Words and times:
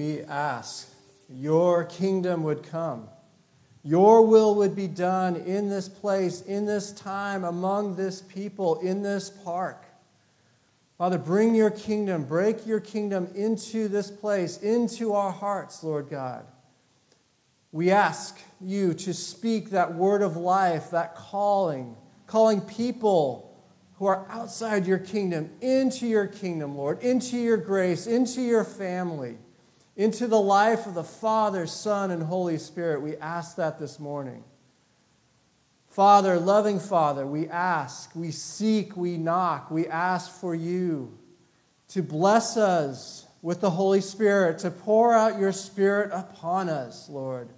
We 0.00 0.22
ask 0.22 0.88
your 1.28 1.84
kingdom 1.84 2.42
would 2.44 2.62
come. 2.62 3.06
Your 3.84 4.26
will 4.26 4.54
would 4.54 4.74
be 4.74 4.88
done 4.88 5.36
in 5.36 5.68
this 5.68 5.90
place, 5.90 6.40
in 6.40 6.64
this 6.64 6.90
time, 6.92 7.44
among 7.44 7.96
this 7.96 8.22
people, 8.22 8.80
in 8.80 9.02
this 9.02 9.28
park. 9.28 9.84
Father, 10.96 11.18
bring 11.18 11.54
your 11.54 11.70
kingdom, 11.70 12.24
break 12.24 12.66
your 12.66 12.80
kingdom 12.80 13.28
into 13.34 13.88
this 13.88 14.10
place, 14.10 14.56
into 14.62 15.12
our 15.12 15.32
hearts, 15.32 15.84
Lord 15.84 16.08
God. 16.08 16.46
We 17.70 17.90
ask 17.90 18.38
you 18.58 18.94
to 18.94 19.12
speak 19.12 19.68
that 19.68 19.92
word 19.92 20.22
of 20.22 20.34
life, 20.34 20.92
that 20.92 21.14
calling, 21.14 21.94
calling 22.26 22.62
people 22.62 23.54
who 23.96 24.06
are 24.06 24.26
outside 24.30 24.86
your 24.86 24.98
kingdom 24.98 25.50
into 25.60 26.06
your 26.06 26.26
kingdom, 26.26 26.74
Lord, 26.74 27.02
into 27.02 27.36
your 27.36 27.58
grace, 27.58 28.06
into 28.06 28.40
your 28.40 28.64
family 28.64 29.36
into 29.96 30.26
the 30.26 30.40
life 30.40 30.86
of 30.86 30.94
the 30.94 31.04
Father, 31.04 31.66
Son, 31.66 32.10
and 32.10 32.22
Holy 32.22 32.58
Spirit. 32.58 33.02
We 33.02 33.16
ask 33.16 33.56
that 33.56 33.78
this 33.78 33.98
morning. 33.98 34.44
Father, 35.90 36.38
loving 36.38 36.78
Father, 36.78 37.26
we 37.26 37.48
ask, 37.48 38.14
we 38.14 38.30
seek, 38.30 38.96
we 38.96 39.16
knock, 39.16 39.70
we 39.70 39.86
ask 39.88 40.30
for 40.30 40.54
you 40.54 41.12
to 41.88 42.02
bless 42.02 42.56
us 42.56 43.26
with 43.42 43.60
the 43.60 43.70
Holy 43.70 44.00
Spirit, 44.00 44.58
to 44.60 44.70
pour 44.70 45.12
out 45.12 45.38
your 45.38 45.52
Spirit 45.52 46.10
upon 46.12 46.68
us, 46.68 47.08
Lord. 47.08 47.48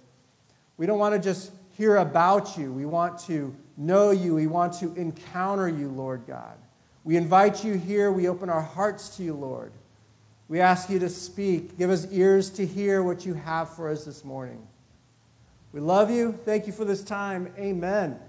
We 0.77 0.85
don't 0.85 0.97
want 0.97 1.13
to 1.13 1.21
just 1.21 1.51
hear 1.77 1.97
about 1.97 2.57
you. 2.57 2.71
We 2.73 2.85
want 2.85 3.19
to 3.21 3.55
know 3.77 4.11
you. 4.11 4.35
We 4.35 4.47
want 4.47 4.73
to 4.79 4.93
encounter 4.95 5.69
you, 5.69 5.89
Lord 5.89 6.23
God. 6.27 6.57
We 7.03 7.17
invite 7.17 7.63
you 7.63 7.73
here. 7.73 8.11
We 8.11 8.27
open 8.27 8.49
our 8.49 8.61
hearts 8.61 9.17
to 9.17 9.23
you, 9.23 9.33
Lord. 9.33 9.71
We 10.49 10.59
ask 10.59 10.89
you 10.89 10.99
to 10.99 11.09
speak. 11.09 11.77
Give 11.77 11.89
us 11.89 12.07
ears 12.11 12.49
to 12.51 12.65
hear 12.65 13.01
what 13.01 13.25
you 13.25 13.33
have 13.33 13.75
for 13.75 13.89
us 13.89 14.05
this 14.05 14.23
morning. 14.23 14.67
We 15.71 15.79
love 15.79 16.11
you. 16.11 16.33
Thank 16.45 16.67
you 16.67 16.73
for 16.73 16.85
this 16.85 17.03
time. 17.03 17.51
Amen. 17.57 18.19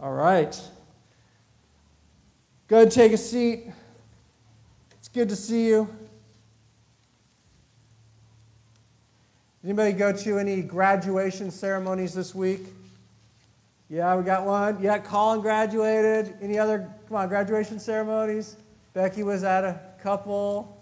All 0.00 0.12
right. 0.12 0.60
Go 2.68 2.76
ahead 2.76 2.88
and 2.88 2.92
take 2.92 3.12
a 3.12 3.16
seat. 3.16 3.64
It's 4.98 5.08
good 5.08 5.28
to 5.28 5.36
see 5.36 5.68
you. 5.68 5.88
Anybody 9.64 9.92
go 9.92 10.12
to 10.12 10.38
any 10.38 10.62
graduation 10.62 11.50
ceremonies 11.50 12.12
this 12.14 12.34
week? 12.34 12.66
Yeah, 13.88 14.16
we 14.16 14.24
got 14.24 14.44
one. 14.44 14.82
Yeah, 14.82 14.98
Colin 14.98 15.40
graduated. 15.40 16.34
Any 16.42 16.58
other, 16.58 16.88
come 17.08 17.16
on, 17.16 17.28
graduation 17.28 17.78
ceremonies? 17.78 18.56
Becky 18.94 19.22
was 19.22 19.44
at 19.44 19.64
a 19.64 19.80
couple. 20.02 20.75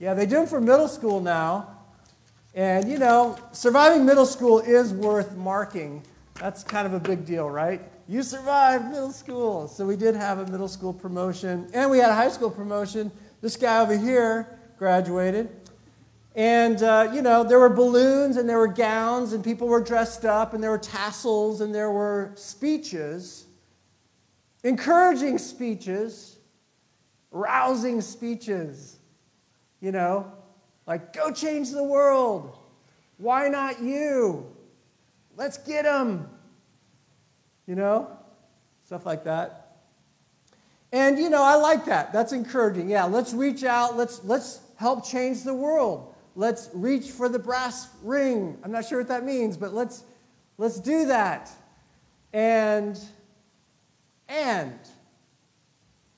Yeah, 0.00 0.14
they 0.14 0.24
do 0.24 0.36
them 0.36 0.46
for 0.46 0.62
middle 0.62 0.88
school 0.88 1.20
now. 1.20 1.68
And, 2.54 2.90
you 2.90 2.98
know, 2.98 3.38
surviving 3.52 4.06
middle 4.06 4.24
school 4.24 4.58
is 4.58 4.94
worth 4.94 5.36
marking. 5.36 6.02
That's 6.36 6.64
kind 6.64 6.86
of 6.86 6.94
a 6.94 6.98
big 6.98 7.26
deal, 7.26 7.50
right? 7.50 7.82
You 8.08 8.22
survived 8.22 8.86
middle 8.86 9.12
school. 9.12 9.68
So 9.68 9.86
we 9.86 9.96
did 9.96 10.16
have 10.16 10.38
a 10.38 10.46
middle 10.46 10.68
school 10.68 10.94
promotion, 10.94 11.68
and 11.74 11.90
we 11.90 11.98
had 11.98 12.08
a 12.08 12.14
high 12.14 12.30
school 12.30 12.50
promotion. 12.50 13.12
This 13.42 13.56
guy 13.56 13.82
over 13.82 13.96
here 13.96 14.48
graduated. 14.78 15.50
And, 16.34 16.82
uh, 16.82 17.10
you 17.12 17.20
know, 17.20 17.44
there 17.44 17.58
were 17.58 17.68
balloons 17.68 18.38
and 18.38 18.48
there 18.48 18.58
were 18.58 18.68
gowns, 18.68 19.34
and 19.34 19.44
people 19.44 19.68
were 19.68 19.82
dressed 19.82 20.24
up, 20.24 20.54
and 20.54 20.62
there 20.62 20.70
were 20.70 20.78
tassels, 20.78 21.60
and 21.60 21.74
there 21.74 21.90
were 21.90 22.32
speeches, 22.36 23.44
encouraging 24.64 25.36
speeches, 25.36 26.38
rousing 27.30 28.00
speeches. 28.00 28.96
You 29.80 29.92
know, 29.92 30.30
like, 30.86 31.12
go 31.12 31.32
change 31.32 31.70
the 31.70 31.84
world. 31.84 32.56
Why 33.16 33.48
not 33.48 33.80
you? 33.80 34.46
Let's 35.36 35.58
get 35.58 35.84
them. 35.84 36.28
You 37.66 37.76
know, 37.76 38.08
stuff 38.86 39.06
like 39.06 39.24
that. 39.24 39.60
And 40.92 41.18
you 41.18 41.30
know, 41.30 41.42
I 41.42 41.54
like 41.54 41.84
that. 41.86 42.12
That's 42.12 42.32
encouraging. 42.32 42.88
Yeah, 42.88 43.04
let's 43.04 43.32
reach 43.32 43.62
out. 43.62 43.96
Let's 43.96 44.24
let's 44.24 44.60
help 44.76 45.06
change 45.06 45.44
the 45.44 45.54
world. 45.54 46.14
Let's 46.34 46.68
reach 46.72 47.10
for 47.10 47.28
the 47.28 47.38
brass 47.38 47.88
ring. 48.02 48.58
I'm 48.64 48.72
not 48.72 48.86
sure 48.86 48.98
what 48.98 49.08
that 49.08 49.24
means, 49.24 49.56
but 49.56 49.72
let's 49.72 50.02
let's 50.58 50.80
do 50.80 51.06
that. 51.06 51.50
And 52.32 52.98
and 54.28 54.78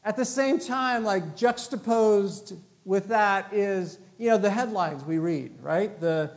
at 0.05 0.17
the 0.17 0.25
same 0.25 0.59
time, 0.59 1.05
like 1.05 1.37
juxtaposed 1.37 2.55
with 2.85 3.09
that 3.09 3.53
is, 3.53 3.99
you 4.19 4.29
know, 4.29 4.39
the 4.39 4.51
headlines 4.51 5.05
we 5.05 5.19
read, 5.19 5.53
right? 5.61 5.99
The, 6.01 6.31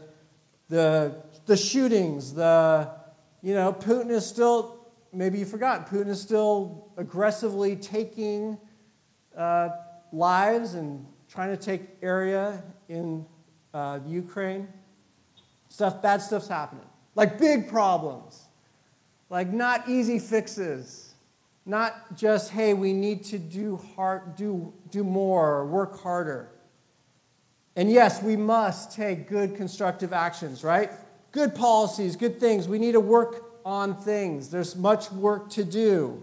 the, 0.70 1.16
the 1.46 1.58
shootings, 1.58 2.34
the, 2.34 2.90
you 3.42 3.54
know, 3.54 3.74
Putin 3.74 4.10
is 4.10 4.26
still, 4.26 4.76
maybe 5.14 5.40
you 5.40 5.46
forgot, 5.46 5.90
Putin 5.90 6.10
is 6.10 6.22
still 6.22 6.92
aggressively 6.98 7.76
taking 7.76 8.58
uh, 9.36 9.70
lives 10.12 10.76
and 10.76 11.06
trying 11.30 11.56
to 11.56 11.62
take 11.62 11.82
area 12.02 12.62
in 12.90 13.26
uh, 13.74 14.00
Ukraine. 14.08 14.68
Stuff, 15.70 16.02
bad 16.02 16.22
stuff's 16.22 16.48
happening. 16.48 16.86
Like 17.16 17.38
big 17.40 17.70
problems. 17.70 18.44
Like 19.30 19.50
not 19.50 19.90
easy 19.90 20.20
fixes 20.20 21.15
not 21.66 22.16
just, 22.16 22.52
hey, 22.52 22.74
we 22.74 22.94
need 22.94 23.24
to 23.26 23.40
do, 23.40 23.78
hard, 23.96 24.36
do, 24.36 24.72
do 24.92 25.04
more, 25.04 25.66
work 25.66 26.00
harder. 26.02 26.50
And 27.76 27.92
yes, 27.92 28.22
we 28.22 28.36
must 28.36 28.96
take 28.96 29.28
good 29.28 29.56
constructive 29.56 30.14
actions, 30.14 30.64
right? 30.64 30.92
Good 31.32 31.56
policies, 31.56 32.16
good 32.16 32.40
things. 32.40 32.68
We 32.68 32.80
need 32.80 32.94
to 32.94 33.00
work 33.00 33.44
on 33.66 33.96
things. 33.96 34.50
There's 34.52 34.76
much 34.76 35.12
work 35.12 35.50
to 35.52 35.66
do. 35.66 36.22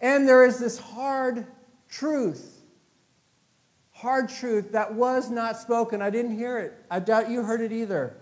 And 0.00 0.28
there 0.28 0.44
is 0.44 0.58
this 0.58 0.78
hard 0.78 1.46
truth, 1.88 2.60
hard 3.92 4.28
truth 4.28 4.72
that 4.72 4.94
was 4.94 5.30
not 5.30 5.58
spoken. 5.58 6.00
I 6.00 6.10
didn't 6.10 6.38
hear 6.38 6.58
it. 6.58 6.74
I 6.90 7.00
doubt 7.00 7.28
you 7.28 7.42
heard 7.42 7.60
it 7.60 7.72
either 7.72 8.14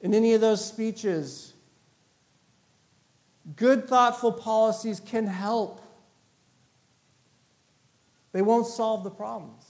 in 0.00 0.14
any 0.14 0.32
of 0.34 0.40
those 0.40 0.64
speeches 0.64 1.49
Good, 3.56 3.88
thoughtful 3.88 4.32
policies 4.32 5.00
can 5.00 5.26
help. 5.26 5.80
They 8.32 8.42
won't 8.42 8.66
solve 8.66 9.04
the 9.04 9.10
problems. 9.10 9.64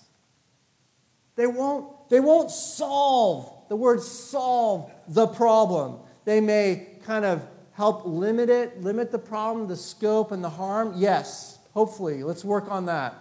They 1.36 1.46
won't, 1.46 2.10
they 2.10 2.20
won't 2.20 2.50
solve, 2.50 3.68
the 3.68 3.76
word 3.76 4.02
solve 4.02 4.92
the 5.08 5.26
problem. 5.26 5.98
They 6.24 6.40
may 6.40 6.98
kind 7.04 7.24
of 7.24 7.42
help 7.72 8.02
limit 8.04 8.50
it, 8.50 8.82
limit 8.82 9.10
the 9.10 9.18
problem, 9.18 9.66
the 9.68 9.76
scope, 9.76 10.32
and 10.32 10.44
the 10.44 10.50
harm. 10.50 10.94
Yes, 10.96 11.58
hopefully. 11.72 12.22
Let's 12.22 12.44
work 12.44 12.70
on 12.70 12.86
that. 12.86 13.14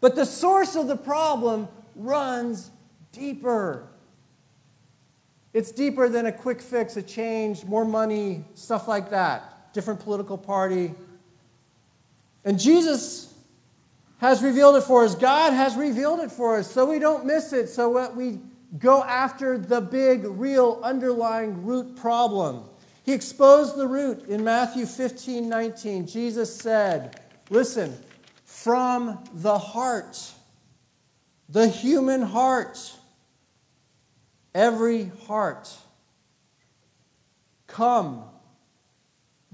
But 0.00 0.16
the 0.16 0.24
source 0.24 0.74
of 0.74 0.86
the 0.86 0.96
problem 0.96 1.68
runs 1.94 2.70
deeper. 3.12 3.88
It's 5.54 5.70
deeper 5.70 6.08
than 6.08 6.26
a 6.26 6.32
quick 6.32 6.60
fix, 6.60 6.96
a 6.96 7.02
change, 7.02 7.64
more 7.64 7.84
money, 7.84 8.44
stuff 8.54 8.88
like 8.88 9.10
that. 9.10 9.72
Different 9.74 10.00
political 10.00 10.38
party. 10.38 10.92
And 12.44 12.58
Jesus 12.58 13.34
has 14.18 14.42
revealed 14.42 14.76
it 14.76 14.82
for 14.82 15.04
us. 15.04 15.14
God 15.14 15.52
has 15.52 15.76
revealed 15.76 16.20
it 16.20 16.30
for 16.30 16.56
us 16.56 16.70
so 16.70 16.88
we 16.88 16.98
don't 16.98 17.26
miss 17.26 17.52
it, 17.52 17.68
so 17.68 17.94
that 17.94 18.16
we 18.16 18.38
go 18.78 19.02
after 19.02 19.58
the 19.58 19.80
big, 19.80 20.24
real, 20.24 20.80
underlying 20.82 21.66
root 21.66 21.96
problem. 21.96 22.64
He 23.04 23.12
exposed 23.12 23.76
the 23.76 23.86
root 23.86 24.26
in 24.28 24.44
Matthew 24.44 24.86
15 24.86 25.48
19. 25.48 26.06
Jesus 26.06 26.54
said, 26.54 27.20
Listen, 27.50 27.98
from 28.44 29.18
the 29.34 29.58
heart, 29.58 30.32
the 31.48 31.66
human 31.68 32.22
heart, 32.22 32.96
every 34.54 35.10
heart. 35.26 35.68
Come. 37.66 38.24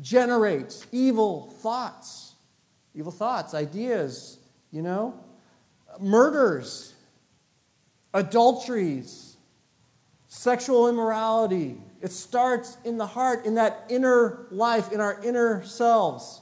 Generates 0.01 0.87
evil 0.93 1.51
thoughts. 1.61 2.35
Evil 2.95 3.13
thoughts 3.13 3.55
ideas 3.55 4.39
you 4.71 4.83
know? 4.83 5.15
Murders. 6.01 6.95
Adulteries. 8.15 9.37
Sexual 10.29 10.89
immorality. 10.89 11.77
It 12.01 12.13
starts 12.13 12.77
in 12.85 12.99
the 12.99 13.07
heart 13.07 13.45
in 13.45 13.55
that 13.55 13.85
inner 13.89 14.47
life 14.51 14.93
in 14.93 15.01
our 15.01 15.23
inner 15.25 15.65
selves. 15.65 16.41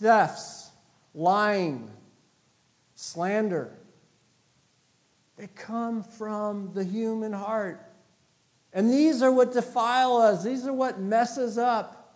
Thefts. 0.00 0.70
Lying. 1.14 1.90
Slander. 2.96 3.70
They 5.36 5.48
come 5.54 6.02
from 6.02 6.72
the 6.74 6.82
human 6.82 7.32
heart 7.32 7.80
and 8.78 8.92
these 8.92 9.22
are 9.22 9.32
what 9.32 9.52
defile 9.52 10.18
us, 10.18 10.44
these 10.44 10.64
are 10.64 10.72
what 10.72 11.00
messes 11.00 11.58
up. 11.58 12.14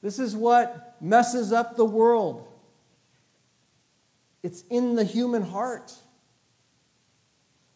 This 0.00 0.20
is 0.20 0.36
what 0.36 0.94
messes 1.00 1.52
up 1.52 1.76
the 1.76 1.84
world. 1.84 2.46
It's 4.44 4.62
in 4.70 4.94
the 4.94 5.02
human 5.02 5.42
heart. 5.42 5.92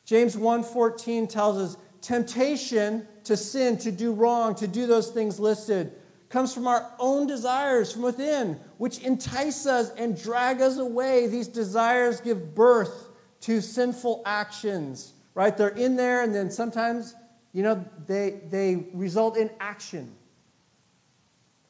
James 0.05 0.37
1:14 0.37 1.27
tells 1.27 1.59
us 1.59 1.77
temptation 2.01 3.09
to 3.25 3.37
sin, 3.37 3.77
to 3.79 3.91
do 3.91 4.13
wrong, 4.13 4.55
to 4.55 4.69
do 4.69 4.87
those 4.87 5.11
things 5.11 5.41
listed 5.41 5.91
comes 6.29 6.55
from 6.55 6.69
our 6.69 6.89
own 7.01 7.27
desires 7.27 7.93
from 7.93 8.03
within, 8.03 8.55
which 8.79 8.99
entice 8.99 9.67
us 9.67 9.91
and 9.97 10.21
drag 10.21 10.61
us 10.61 10.79
away. 10.79 11.27
These 11.27 11.49
desires 11.49 12.21
give 12.21 12.55
birth 12.55 13.09
to 13.41 13.61
sinful 13.61 14.23
actions, 14.25 15.13
right? 15.35 15.57
They're 15.57 15.69
in 15.69 15.97
there, 15.97 16.23
and 16.23 16.33
then 16.33 16.51
sometimes, 16.53 17.15
you 17.55 17.63
know, 17.63 17.83
they, 18.07 18.41
they 18.51 18.85
result 18.93 19.39
in 19.39 19.49
action. 19.61 20.11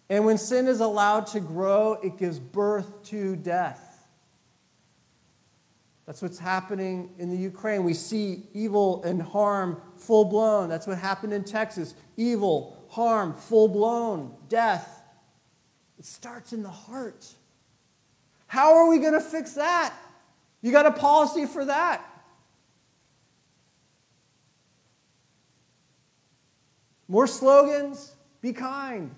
And 0.08 0.24
when 0.24 0.38
sin 0.38 0.66
is 0.66 0.80
allowed 0.80 1.28
to 1.28 1.40
grow, 1.40 1.98
it 2.02 2.18
gives 2.18 2.38
birth 2.38 3.04
to 3.04 3.36
death. 3.36 3.80
That's 6.06 6.20
what's 6.20 6.38
happening 6.38 7.10
in 7.18 7.30
the 7.30 7.36
Ukraine. 7.36 7.84
We 7.84 7.94
see 7.94 8.42
evil 8.52 9.02
and 9.04 9.22
harm 9.22 9.80
full 9.98 10.24
blown. 10.24 10.68
That's 10.68 10.86
what 10.86 10.98
happened 10.98 11.32
in 11.32 11.44
Texas. 11.44 11.94
Evil, 12.16 12.76
harm, 12.90 13.34
full 13.34 13.68
blown, 13.68 14.34
death. 14.48 15.02
It 15.98 16.04
starts 16.04 16.52
in 16.52 16.62
the 16.62 16.70
heart. 16.70 17.26
How 18.46 18.76
are 18.76 18.88
we 18.88 18.98
going 18.98 19.14
to 19.14 19.20
fix 19.20 19.52
that? 19.54 19.94
You 20.60 20.72
got 20.72 20.86
a 20.86 20.92
policy 20.92 21.46
for 21.46 21.64
that. 21.64 22.04
More 27.08 27.26
slogans, 27.26 28.14
be 28.40 28.52
kind. 28.52 29.10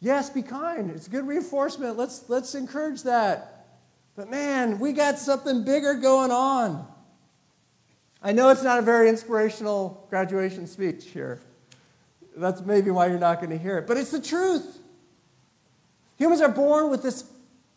Yes, 0.00 0.30
be 0.30 0.42
kind. 0.42 0.90
It's 0.90 1.08
good 1.08 1.26
reinforcement. 1.26 1.96
Let's, 1.96 2.24
let's 2.28 2.54
encourage 2.54 3.02
that. 3.04 3.66
But 4.16 4.30
man, 4.30 4.78
we 4.78 4.92
got 4.92 5.18
something 5.18 5.64
bigger 5.64 5.94
going 5.94 6.30
on. 6.30 6.86
I 8.22 8.32
know 8.32 8.48
it's 8.50 8.62
not 8.62 8.78
a 8.78 8.82
very 8.82 9.08
inspirational 9.08 10.06
graduation 10.08 10.66
speech 10.66 11.06
here. 11.06 11.40
That's 12.36 12.62
maybe 12.62 12.90
why 12.90 13.06
you're 13.06 13.18
not 13.18 13.38
going 13.38 13.50
to 13.50 13.58
hear 13.58 13.78
it. 13.78 13.86
But 13.86 13.96
it's 13.96 14.10
the 14.10 14.20
truth. 14.20 14.78
Humans 16.18 16.40
are 16.40 16.48
born 16.48 16.90
with 16.90 17.02
this 17.02 17.22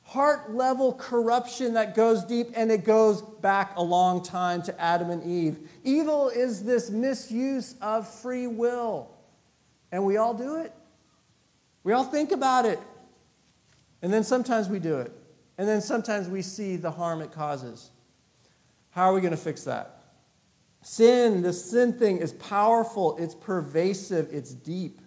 heart 0.07 0.53
level 0.53 0.93
corruption 0.93 1.73
that 1.73 1.93
goes 1.93 2.23
deep 2.23 2.47
and 2.55 2.71
it 2.71 2.85
goes 2.85 3.21
back 3.21 3.75
a 3.75 3.83
long 3.83 4.23
time 4.23 4.61
to 4.61 4.81
Adam 4.81 5.09
and 5.09 5.21
Eve. 5.23 5.57
Evil 5.83 6.29
is 6.29 6.63
this 6.63 6.89
misuse 6.89 7.75
of 7.81 8.07
free 8.07 8.47
will. 8.47 9.09
And 9.91 10.05
we 10.05 10.15
all 10.15 10.33
do 10.33 10.61
it. 10.61 10.71
We 11.83 11.91
all 11.91 12.05
think 12.05 12.31
about 12.31 12.65
it. 12.65 12.79
And 14.01 14.13
then 14.13 14.23
sometimes 14.23 14.69
we 14.69 14.79
do 14.79 14.99
it. 14.99 15.11
And 15.57 15.67
then 15.67 15.81
sometimes 15.81 16.29
we 16.29 16.41
see 16.41 16.77
the 16.77 16.91
harm 16.91 17.21
it 17.21 17.33
causes. 17.33 17.89
How 18.91 19.09
are 19.09 19.13
we 19.13 19.19
going 19.19 19.31
to 19.31 19.37
fix 19.37 19.65
that? 19.65 19.97
Sin, 20.83 21.41
the 21.41 21.51
sin 21.51 21.91
thing, 21.91 22.17
is 22.19 22.31
powerful, 22.31 23.17
it's 23.17 23.35
pervasive, 23.35 24.29
it's 24.31 24.53
deep. 24.53 25.01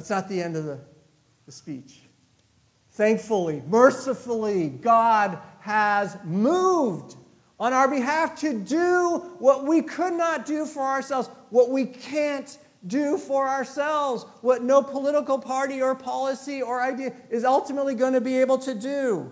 That's 0.00 0.08
not 0.08 0.30
the 0.30 0.40
end 0.40 0.56
of 0.56 0.64
the, 0.64 0.78
the 1.44 1.52
speech. 1.52 2.00
Thankfully, 2.92 3.62
mercifully, 3.68 4.70
God 4.70 5.36
has 5.60 6.16
moved 6.24 7.16
on 7.58 7.74
our 7.74 7.86
behalf 7.86 8.40
to 8.40 8.58
do 8.58 9.18
what 9.40 9.66
we 9.66 9.82
could 9.82 10.14
not 10.14 10.46
do 10.46 10.64
for 10.64 10.80
ourselves, 10.80 11.28
what 11.50 11.68
we 11.68 11.84
can't 11.84 12.56
do 12.86 13.18
for 13.18 13.46
ourselves, 13.46 14.24
what 14.40 14.62
no 14.62 14.82
political 14.82 15.38
party 15.38 15.82
or 15.82 15.94
policy 15.94 16.62
or 16.62 16.80
idea 16.80 17.12
is 17.28 17.44
ultimately 17.44 17.94
going 17.94 18.14
to 18.14 18.22
be 18.22 18.38
able 18.38 18.56
to 18.56 18.74
do. 18.74 19.30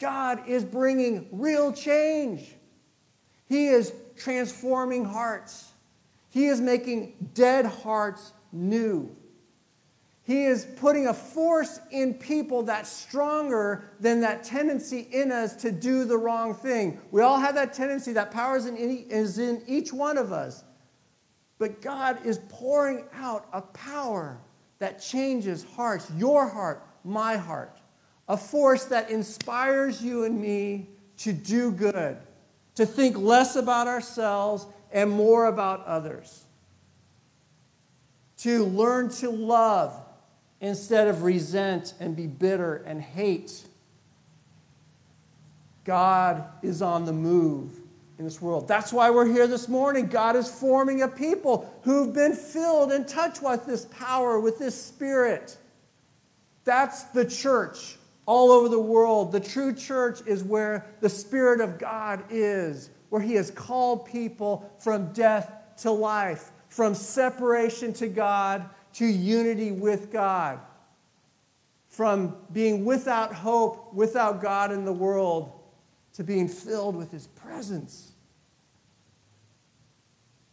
God 0.00 0.48
is 0.48 0.64
bringing 0.64 1.28
real 1.30 1.72
change. 1.72 2.56
He 3.48 3.68
is 3.68 3.92
transforming 4.18 5.04
hearts. 5.04 5.70
He 6.32 6.46
is 6.46 6.60
making 6.60 7.30
dead 7.34 7.66
hearts 7.66 8.32
new. 8.50 9.16
He 10.26 10.42
is 10.46 10.64
putting 10.64 11.06
a 11.06 11.14
force 11.14 11.78
in 11.92 12.14
people 12.14 12.64
that's 12.64 12.90
stronger 12.90 13.92
than 14.00 14.22
that 14.22 14.42
tendency 14.42 15.06
in 15.12 15.30
us 15.30 15.54
to 15.62 15.70
do 15.70 16.04
the 16.04 16.18
wrong 16.18 16.52
thing. 16.52 16.98
We 17.12 17.22
all 17.22 17.38
have 17.38 17.54
that 17.54 17.74
tendency, 17.74 18.12
that 18.14 18.32
power 18.32 18.56
is 18.56 18.66
in, 18.66 18.76
is 18.76 19.38
in 19.38 19.62
each 19.68 19.92
one 19.92 20.18
of 20.18 20.32
us. 20.32 20.64
But 21.60 21.80
God 21.80 22.26
is 22.26 22.40
pouring 22.48 23.04
out 23.14 23.46
a 23.52 23.62
power 23.62 24.38
that 24.80 25.00
changes 25.00 25.64
hearts, 25.76 26.10
your 26.16 26.48
heart, 26.48 26.82
my 27.04 27.36
heart, 27.36 27.70
a 28.28 28.36
force 28.36 28.86
that 28.86 29.10
inspires 29.10 30.02
you 30.02 30.24
and 30.24 30.40
me 30.40 30.88
to 31.18 31.32
do 31.32 31.70
good, 31.70 32.16
to 32.74 32.84
think 32.84 33.16
less 33.16 33.54
about 33.54 33.86
ourselves 33.86 34.66
and 34.92 35.08
more 35.08 35.46
about 35.46 35.84
others, 35.86 36.42
to 38.38 38.64
learn 38.64 39.08
to 39.08 39.30
love 39.30 40.02
instead 40.66 41.08
of 41.08 41.22
resent 41.22 41.94
and 42.00 42.16
be 42.16 42.26
bitter 42.26 42.76
and 42.76 43.00
hate. 43.00 43.64
God 45.84 46.44
is 46.62 46.82
on 46.82 47.04
the 47.04 47.12
move 47.12 47.70
in 48.18 48.24
this 48.24 48.42
world. 48.42 48.66
That's 48.66 48.92
why 48.92 49.10
we're 49.10 49.26
here 49.26 49.46
this 49.46 49.68
morning. 49.68 50.06
God 50.06 50.34
is 50.34 50.50
forming 50.50 51.02
a 51.02 51.08
people 51.08 51.72
who've 51.82 52.12
been 52.12 52.34
filled 52.34 52.90
and 52.90 53.06
touched 53.06 53.42
with 53.42 53.66
this 53.66 53.84
power, 53.84 54.40
with 54.40 54.58
this 54.58 54.80
spirit. 54.80 55.56
That's 56.64 57.04
the 57.04 57.24
church 57.24 57.96
all 58.26 58.50
over 58.50 58.68
the 58.68 58.80
world. 58.80 59.30
The 59.30 59.40
true 59.40 59.72
church 59.72 60.20
is 60.26 60.42
where 60.42 60.84
the 61.00 61.08
Spirit 61.08 61.60
of 61.60 61.78
God 61.78 62.24
is, 62.28 62.90
where 63.10 63.22
He 63.22 63.34
has 63.34 63.52
called 63.52 64.06
people 64.06 64.68
from 64.80 65.12
death 65.12 65.52
to 65.82 65.92
life, 65.92 66.50
from 66.68 66.96
separation 66.96 67.92
to 67.94 68.08
God 68.08 68.68
to 68.96 69.06
unity 69.06 69.72
with 69.72 70.12
God, 70.12 70.58
from 71.88 72.36
being 72.52 72.84
without 72.84 73.32
hope, 73.32 73.92
without 73.94 74.42
God 74.42 74.72
in 74.72 74.84
the 74.84 74.92
world, 74.92 75.52
to 76.14 76.24
being 76.24 76.48
filled 76.48 76.96
with 76.96 77.10
His 77.10 77.26
presence. 77.26 78.12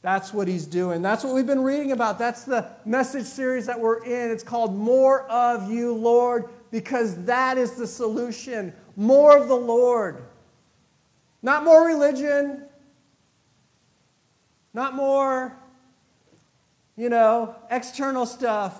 That's 0.04 0.34
what 0.34 0.50
he's 0.50 0.66
doing. 0.66 1.01
That's 1.01 1.24
what 1.24 1.34
we've 1.34 1.48
been 1.48 1.63
reading 1.63 1.94
about. 1.94 2.19
That's 2.19 2.44
the 2.44 2.68
message 2.84 3.25
series 3.25 3.68
that 3.68 3.80
we're 3.80 4.04
in. 4.04 4.31
It's 4.31 4.44
called 4.44 4.75
More 4.75 5.22
of 5.30 5.72
You, 5.72 5.94
Lord, 5.94 6.50
because 6.72 7.24
that 7.24 7.57
is 7.57 7.72
the 7.75 7.88
solution. 7.88 8.74
More 8.98 9.38
of 9.38 9.48
the 9.48 9.56
Lord. 9.56 10.22
Not 11.42 11.63
more 11.63 11.88
religion, 11.88 12.63
not 14.74 14.94
more, 14.94 15.56
you 16.96 17.10
know, 17.10 17.56
external 17.72 18.26
stuff, 18.26 18.80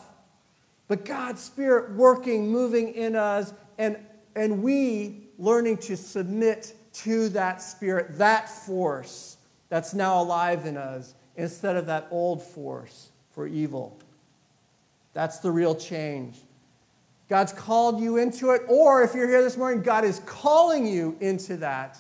but 0.88 1.06
God's 1.06 1.42
Spirit 1.42 1.92
working, 1.92 2.52
moving 2.52 2.94
in 2.94 3.16
us, 3.16 3.54
and, 3.78 3.98
and 4.36 4.62
we 4.62 5.24
learning 5.40 5.78
to 5.78 5.98
submit 5.98 6.74
to 6.94 7.30
that 7.30 7.62
Spirit, 7.62 8.18
that 8.18 8.50
force 8.50 9.38
that's 9.70 9.94
now 9.94 10.22
alive 10.22 10.66
in 10.66 10.78
us 10.78 11.16
instead 11.36 11.76
of 11.76 11.88
that 11.88 12.08
old 12.12 12.44
force 12.44 13.10
for 13.34 13.48
evil. 13.48 14.00
That's 15.14 15.40
the 15.40 15.52
real 15.52 15.76
change. 15.76 16.36
God's 17.30 17.54
called 17.54 18.00
you 18.00 18.18
into 18.18 18.52
it, 18.52 18.62
or 18.68 19.04
if 19.04 19.16
you're 19.16 19.28
here 19.28 19.42
this 19.42 19.58
morning, 19.58 19.82
God 19.82 20.04
is 20.04 20.20
calling 20.26 20.86
you 20.86 21.18
into 21.20 21.58
that. 21.58 21.98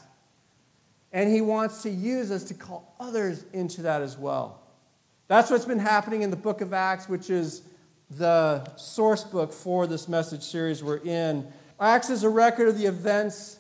And 1.11 1.31
He 1.31 1.41
wants 1.41 1.83
to 1.83 1.89
use 1.89 2.29
us 2.29 2.43
to 2.45 2.53
call 2.53 2.95
others 2.99 3.45
into 3.53 3.83
that 3.83 4.01
as 4.01 4.17
well. 4.17 4.62
That's 5.27 5.49
what's 5.49 5.65
been 5.65 5.79
happening 5.79 6.21
in 6.21 6.31
the 6.31 6.35
book 6.35 6.59
of 6.59 6.73
Acts, 6.73 7.07
which 7.07 7.29
is 7.29 7.61
the 8.17 8.69
source 8.75 9.23
book 9.23 9.53
for 9.53 9.87
this 9.87 10.07
message 10.07 10.43
series 10.43 10.83
we're 10.83 10.97
in. 10.97 11.47
Acts 11.79 12.09
is 12.09 12.23
a 12.23 12.29
record 12.29 12.67
of 12.67 12.77
the 12.77 12.85
events 12.85 13.57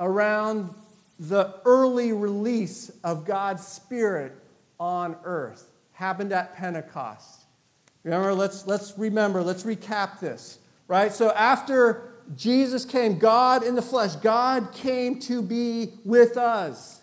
around 0.00 0.74
the 1.20 1.54
early 1.64 2.12
release 2.12 2.90
of 3.04 3.24
God's 3.24 3.66
Spirit 3.66 4.32
on 4.80 5.16
earth. 5.24 5.68
Happened 5.94 6.32
at 6.32 6.56
Pentecost. 6.56 7.42
Remember, 8.02 8.34
let's, 8.34 8.66
let's 8.66 8.94
remember, 8.96 9.42
let's 9.42 9.62
recap 9.62 10.18
this, 10.18 10.58
right? 10.88 11.12
So 11.12 11.30
after 11.30 12.10
Jesus 12.36 12.84
came, 12.84 13.18
God 13.18 13.62
in 13.62 13.76
the 13.76 13.82
flesh, 13.82 14.16
God 14.16 14.72
came 14.72 15.20
to 15.20 15.42
be 15.42 15.92
with 16.04 16.36
us. 16.36 16.97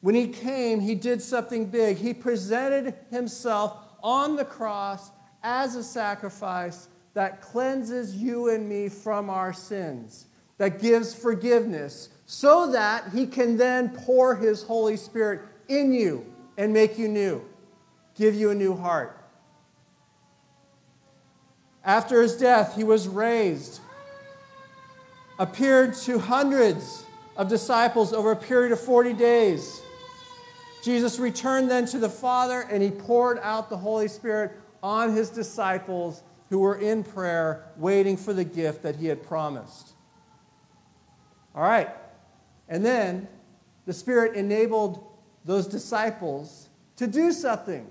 When 0.00 0.14
he 0.14 0.28
came, 0.28 0.80
he 0.80 0.94
did 0.94 1.22
something 1.22 1.66
big. 1.66 1.96
He 1.96 2.14
presented 2.14 2.94
himself 3.10 3.76
on 4.02 4.36
the 4.36 4.44
cross 4.44 5.10
as 5.42 5.74
a 5.74 5.82
sacrifice 5.82 6.88
that 7.14 7.40
cleanses 7.40 8.14
you 8.14 8.50
and 8.50 8.68
me 8.68 8.88
from 8.88 9.30
our 9.30 9.52
sins, 9.52 10.26
that 10.58 10.80
gives 10.80 11.14
forgiveness, 11.14 12.10
so 12.26 12.70
that 12.72 13.10
he 13.14 13.26
can 13.26 13.56
then 13.56 13.88
pour 13.88 14.36
his 14.36 14.62
Holy 14.62 14.96
Spirit 14.96 15.40
in 15.68 15.92
you 15.92 16.26
and 16.58 16.72
make 16.72 16.98
you 16.98 17.08
new, 17.08 17.42
give 18.16 18.34
you 18.34 18.50
a 18.50 18.54
new 18.54 18.76
heart. 18.76 19.16
After 21.84 22.20
his 22.20 22.36
death, 22.36 22.74
he 22.76 22.84
was 22.84 23.08
raised, 23.08 23.80
appeared 25.38 25.94
to 25.94 26.18
hundreds, 26.18 27.06
of 27.36 27.48
disciples 27.48 28.12
over 28.12 28.32
a 28.32 28.36
period 28.36 28.72
of 28.72 28.80
40 28.80 29.12
days. 29.12 29.82
Jesus 30.86 31.18
returned 31.18 31.68
then 31.68 31.84
to 31.86 31.98
the 31.98 32.08
Father 32.08 32.60
and 32.60 32.80
he 32.80 32.92
poured 32.92 33.40
out 33.42 33.70
the 33.70 33.76
Holy 33.76 34.06
Spirit 34.06 34.52
on 34.84 35.16
his 35.16 35.30
disciples 35.30 36.22
who 36.48 36.60
were 36.60 36.76
in 36.76 37.02
prayer, 37.02 37.64
waiting 37.76 38.16
for 38.16 38.32
the 38.32 38.44
gift 38.44 38.84
that 38.84 38.94
he 38.94 39.06
had 39.06 39.20
promised. 39.24 39.90
All 41.56 41.62
right. 41.64 41.88
And 42.68 42.86
then 42.86 43.26
the 43.84 43.92
Spirit 43.92 44.36
enabled 44.36 45.04
those 45.44 45.66
disciples 45.66 46.68
to 46.98 47.08
do 47.08 47.32
something. 47.32 47.84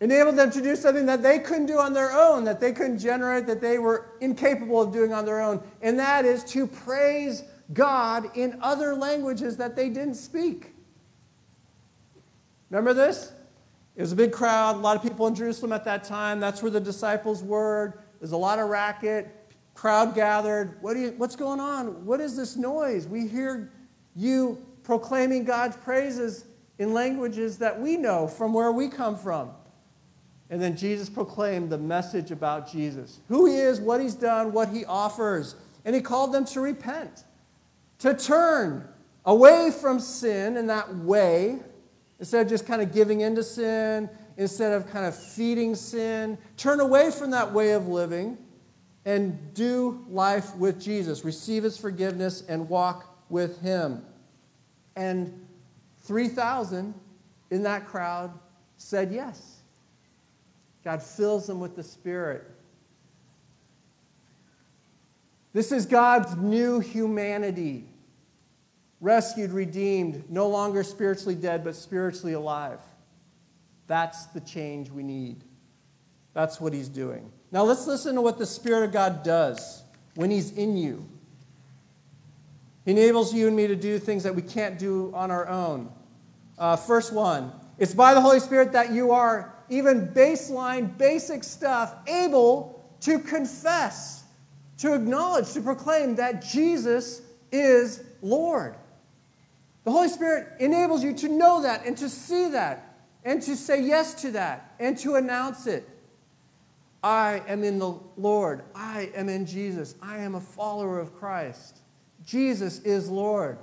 Enabled 0.00 0.36
them 0.36 0.50
to 0.52 0.62
do 0.62 0.74
something 0.74 1.04
that 1.04 1.22
they 1.22 1.38
couldn't 1.38 1.66
do 1.66 1.78
on 1.78 1.92
their 1.92 2.12
own, 2.12 2.44
that 2.44 2.60
they 2.60 2.72
couldn't 2.72 2.98
generate, 2.98 3.46
that 3.46 3.60
they 3.60 3.76
were 3.76 4.06
incapable 4.22 4.80
of 4.80 4.90
doing 4.90 5.12
on 5.12 5.26
their 5.26 5.42
own. 5.42 5.62
And 5.82 5.98
that 5.98 6.24
is 6.24 6.44
to 6.44 6.66
praise 6.66 7.44
God 7.74 8.34
in 8.34 8.58
other 8.62 8.94
languages 8.94 9.58
that 9.58 9.76
they 9.76 9.90
didn't 9.90 10.14
speak. 10.14 10.76
Remember 12.70 12.94
this? 12.94 13.32
It 13.96 14.00
was 14.00 14.12
a 14.12 14.16
big 14.16 14.32
crowd, 14.32 14.76
a 14.76 14.78
lot 14.78 14.96
of 14.96 15.02
people 15.02 15.26
in 15.26 15.34
Jerusalem 15.34 15.72
at 15.72 15.84
that 15.84 16.04
time. 16.04 16.40
That's 16.40 16.62
where 16.62 16.70
the 16.70 16.80
disciples 16.80 17.42
were. 17.42 17.98
There's 18.20 18.32
a 18.32 18.36
lot 18.36 18.58
of 18.58 18.68
racket, 18.68 19.28
crowd 19.74 20.14
gathered. 20.14 20.80
What 20.80 20.96
you, 20.96 21.14
what's 21.16 21.36
going 21.36 21.60
on? 21.60 22.06
What 22.06 22.20
is 22.20 22.36
this 22.36 22.56
noise? 22.56 23.06
We 23.06 23.26
hear 23.26 23.70
you 24.14 24.58
proclaiming 24.84 25.44
God's 25.44 25.76
praises 25.76 26.44
in 26.78 26.94
languages 26.94 27.58
that 27.58 27.78
we 27.78 27.96
know 27.96 28.26
from 28.26 28.52
where 28.52 28.72
we 28.72 28.88
come 28.88 29.16
from. 29.16 29.50
And 30.48 30.60
then 30.60 30.76
Jesus 30.76 31.08
proclaimed 31.08 31.70
the 31.70 31.78
message 31.78 32.30
about 32.30 32.70
Jesus 32.70 33.20
who 33.28 33.46
he 33.46 33.56
is, 33.56 33.80
what 33.80 34.00
he's 34.00 34.14
done, 34.14 34.52
what 34.52 34.68
he 34.68 34.84
offers. 34.84 35.54
And 35.84 35.94
he 35.94 36.00
called 36.00 36.32
them 36.32 36.44
to 36.46 36.60
repent, 36.60 37.24
to 38.00 38.14
turn 38.14 38.88
away 39.24 39.70
from 39.70 40.00
sin 40.00 40.56
in 40.56 40.66
that 40.66 40.94
way, 40.96 41.60
instead 42.20 42.42
of 42.42 42.48
just 42.48 42.66
kind 42.66 42.80
of 42.80 42.92
giving 42.92 43.22
into 43.22 43.42
sin, 43.42 44.08
instead 44.36 44.72
of 44.72 44.86
kind 44.88 45.04
of 45.04 45.14
feeding 45.14 45.74
sin. 45.74 46.38
Turn 46.56 46.80
away 46.80 47.10
from 47.10 47.30
that 47.32 47.52
way 47.52 47.72
of 47.72 47.88
living 47.88 48.38
and 49.04 49.52
do 49.54 50.04
life 50.08 50.54
with 50.56 50.80
Jesus. 50.80 51.24
Receive 51.24 51.64
his 51.64 51.76
forgiveness 51.76 52.42
and 52.48 52.68
walk 52.68 53.06
with 53.28 53.60
him. 53.60 54.02
And 54.96 55.46
3,000 56.04 56.94
in 57.50 57.62
that 57.64 57.86
crowd 57.86 58.30
said 58.78 59.12
yes. 59.12 59.58
God 60.84 61.02
fills 61.02 61.46
them 61.46 61.60
with 61.60 61.76
the 61.76 61.82
Spirit. 61.82 62.50
This 65.52 65.72
is 65.72 65.84
God's 65.84 66.36
new 66.36 66.80
humanity. 66.80 67.84
Rescued, 69.00 69.52
redeemed, 69.52 70.30
no 70.30 70.48
longer 70.48 70.82
spiritually 70.82 71.34
dead, 71.34 71.64
but 71.64 71.74
spiritually 71.74 72.34
alive. 72.34 72.80
That's 73.86 74.26
the 74.26 74.40
change 74.40 74.90
we 74.90 75.02
need. 75.02 75.42
That's 76.34 76.60
what 76.60 76.72
He's 76.72 76.88
doing. 76.88 77.32
Now 77.50 77.64
let's 77.64 77.86
listen 77.86 78.14
to 78.14 78.20
what 78.20 78.38
the 78.38 78.46
Spirit 78.46 78.84
of 78.84 78.92
God 78.92 79.22
does 79.22 79.82
when 80.14 80.30
He's 80.30 80.52
in 80.52 80.76
you. 80.76 81.06
He 82.84 82.92
enables 82.92 83.34
you 83.34 83.46
and 83.46 83.56
me 83.56 83.66
to 83.66 83.76
do 83.76 83.98
things 83.98 84.22
that 84.22 84.34
we 84.34 84.42
can't 84.42 84.78
do 84.78 85.12
on 85.14 85.30
our 85.30 85.48
own. 85.48 85.90
Uh, 86.58 86.76
first 86.76 87.12
one 87.12 87.52
it's 87.78 87.94
by 87.94 88.12
the 88.12 88.20
Holy 88.20 88.40
Spirit 88.40 88.72
that 88.72 88.92
you 88.92 89.12
are 89.12 89.54
even 89.70 90.08
baseline, 90.08 90.98
basic 90.98 91.42
stuff, 91.42 91.94
able 92.06 92.94
to 93.00 93.18
confess, 93.18 94.24
to 94.78 94.92
acknowledge, 94.92 95.52
to 95.54 95.62
proclaim 95.62 96.16
that 96.16 96.44
Jesus 96.44 97.22
is 97.50 98.02
Lord. 98.20 98.74
The 99.84 99.90
Holy 99.90 100.08
Spirit 100.08 100.48
enables 100.60 101.02
you 101.02 101.14
to 101.14 101.28
know 101.28 101.62
that 101.62 101.86
and 101.86 101.96
to 101.98 102.08
see 102.08 102.50
that 102.50 102.96
and 103.24 103.42
to 103.42 103.56
say 103.56 103.82
yes 103.82 104.14
to 104.22 104.32
that 104.32 104.74
and 104.78 104.96
to 104.98 105.14
announce 105.14 105.66
it. 105.66 105.88
I 107.02 107.42
am 107.48 107.64
in 107.64 107.78
the 107.78 107.94
Lord. 108.16 108.62
I 108.74 109.10
am 109.14 109.28
in 109.28 109.46
Jesus. 109.46 109.94
I 110.02 110.18
am 110.18 110.34
a 110.34 110.40
follower 110.40 110.98
of 110.98 111.14
Christ. 111.14 111.78
Jesus 112.26 112.80
is 112.80 113.08
Lord. 113.08 113.58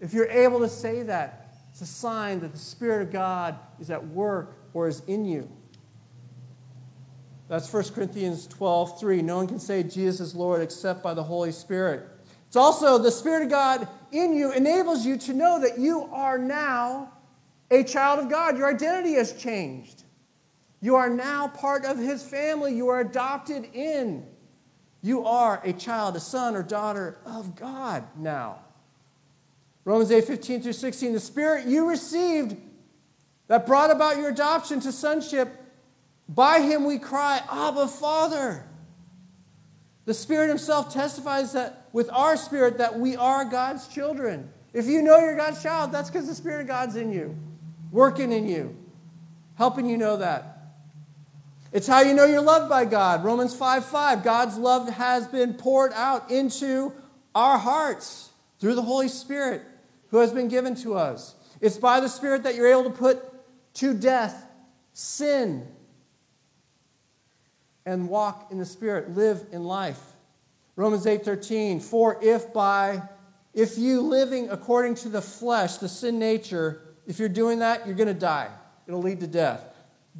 If 0.00 0.12
you're 0.12 0.28
able 0.28 0.60
to 0.60 0.68
say 0.68 1.02
that, 1.04 1.48
it's 1.70 1.80
a 1.80 1.86
sign 1.86 2.40
that 2.40 2.52
the 2.52 2.58
Spirit 2.58 3.02
of 3.02 3.12
God 3.12 3.58
is 3.80 3.90
at 3.90 4.06
work 4.08 4.54
or 4.74 4.88
is 4.88 5.02
in 5.06 5.24
you. 5.24 5.48
That's 7.48 7.72
1 7.72 7.84
Corinthians 7.90 8.46
12, 8.46 9.00
3. 9.00 9.22
No 9.22 9.36
one 9.36 9.46
can 9.46 9.58
say 9.58 9.82
Jesus 9.82 10.20
is 10.20 10.34
Lord 10.34 10.62
except 10.62 11.02
by 11.02 11.14
the 11.14 11.22
Holy 11.22 11.52
Spirit. 11.52 12.06
It's 12.54 12.56
also 12.60 12.98
the 12.98 13.10
Spirit 13.10 13.42
of 13.42 13.50
God 13.50 13.88
in 14.12 14.32
you 14.32 14.52
enables 14.52 15.04
you 15.04 15.16
to 15.16 15.32
know 15.32 15.58
that 15.58 15.76
you 15.76 16.08
are 16.12 16.38
now 16.38 17.10
a 17.68 17.82
child 17.82 18.20
of 18.20 18.30
God. 18.30 18.56
Your 18.56 18.72
identity 18.72 19.14
has 19.14 19.32
changed. 19.32 20.04
You 20.80 20.94
are 20.94 21.10
now 21.10 21.48
part 21.48 21.84
of 21.84 21.98
His 21.98 22.22
family. 22.22 22.72
You 22.72 22.90
are 22.90 23.00
adopted 23.00 23.64
in. 23.74 24.24
You 25.02 25.24
are 25.24 25.62
a 25.64 25.72
child, 25.72 26.14
a 26.14 26.20
son 26.20 26.54
or 26.54 26.62
daughter 26.62 27.18
of 27.26 27.56
God 27.56 28.04
now. 28.16 28.60
Romans 29.84 30.12
8, 30.12 30.24
15 30.24 30.62
through 30.62 30.74
16. 30.74 31.12
The 31.12 31.18
Spirit 31.18 31.66
you 31.66 31.88
received 31.88 32.56
that 33.48 33.66
brought 33.66 33.90
about 33.90 34.16
your 34.16 34.28
adoption 34.28 34.78
to 34.78 34.92
sonship. 34.92 35.48
By 36.28 36.60
him 36.60 36.84
we 36.84 37.00
cry, 37.00 37.42
Abba, 37.50 37.88
Father. 37.88 38.64
The 40.04 40.14
Spirit 40.14 40.50
Himself 40.50 40.94
testifies 40.94 41.52
that 41.54 41.83
with 41.94 42.10
our 42.10 42.36
spirit 42.36 42.78
that 42.78 42.98
we 42.98 43.14
are 43.14 43.44
God's 43.44 43.86
children. 43.86 44.50
If 44.72 44.86
you 44.86 45.00
know 45.00 45.20
you're 45.20 45.36
God's 45.36 45.62
child, 45.62 45.92
that's 45.92 46.10
because 46.10 46.26
the 46.26 46.34
Spirit 46.34 46.62
of 46.62 46.66
God's 46.66 46.96
in 46.96 47.12
you, 47.12 47.36
working 47.92 48.32
in 48.32 48.48
you, 48.48 48.76
helping 49.56 49.88
you 49.88 49.96
know 49.96 50.16
that. 50.16 50.58
It's 51.72 51.86
how 51.86 52.00
you 52.00 52.12
know 52.12 52.24
you're 52.24 52.42
loved 52.42 52.68
by 52.68 52.84
God. 52.84 53.22
Romans 53.22 53.54
5 53.54 53.84
5. 53.84 54.24
God's 54.24 54.58
love 54.58 54.88
has 54.88 55.28
been 55.28 55.54
poured 55.54 55.92
out 55.92 56.32
into 56.32 56.92
our 57.32 57.58
hearts 57.58 58.30
through 58.58 58.74
the 58.74 58.82
Holy 58.82 59.08
Spirit 59.08 59.62
who 60.10 60.18
has 60.18 60.32
been 60.32 60.48
given 60.48 60.74
to 60.76 60.96
us. 60.96 61.36
It's 61.60 61.76
by 61.76 62.00
the 62.00 62.08
Spirit 62.08 62.42
that 62.42 62.56
you're 62.56 62.66
able 62.66 62.84
to 62.84 62.90
put 62.90 63.22
to 63.74 63.94
death 63.94 64.44
sin 64.94 65.64
and 67.86 68.08
walk 68.08 68.48
in 68.50 68.58
the 68.58 68.66
Spirit, 68.66 69.10
live 69.10 69.44
in 69.52 69.62
life. 69.62 70.00
Romans 70.76 71.06
8:13, 71.06 71.80
for 71.80 72.18
if 72.22 72.52
by 72.52 73.02
if 73.52 73.78
you 73.78 74.00
living 74.00 74.48
according 74.50 74.96
to 74.96 75.08
the 75.08 75.22
flesh, 75.22 75.76
the 75.76 75.88
sin 75.88 76.18
nature, 76.18 76.80
if 77.06 77.20
you're 77.20 77.28
doing 77.28 77.60
that, 77.60 77.86
you're 77.86 77.94
going 77.94 78.08
to 78.08 78.14
die. 78.14 78.48
It'll 78.88 79.02
lead 79.02 79.20
to 79.20 79.28
death. 79.28 79.62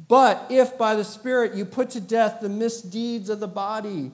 But 0.07 0.47
if 0.49 0.77
by 0.77 0.95
the 0.95 1.03
Spirit 1.03 1.53
you 1.53 1.65
put 1.65 1.89
to 1.91 2.01
death 2.01 2.39
the 2.41 2.49
misdeeds 2.49 3.29
of 3.29 3.39
the 3.39 3.47
body, 3.47 4.11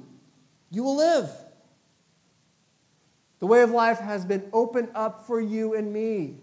you 0.71 0.83
will 0.83 0.95
live. 0.95 1.29
The 3.39 3.47
way 3.47 3.61
of 3.61 3.71
life 3.71 3.99
has 3.99 4.25
been 4.25 4.43
opened 4.53 4.89
up 4.95 5.27
for 5.27 5.39
you 5.39 5.75
and 5.75 5.93
me. 5.93 6.35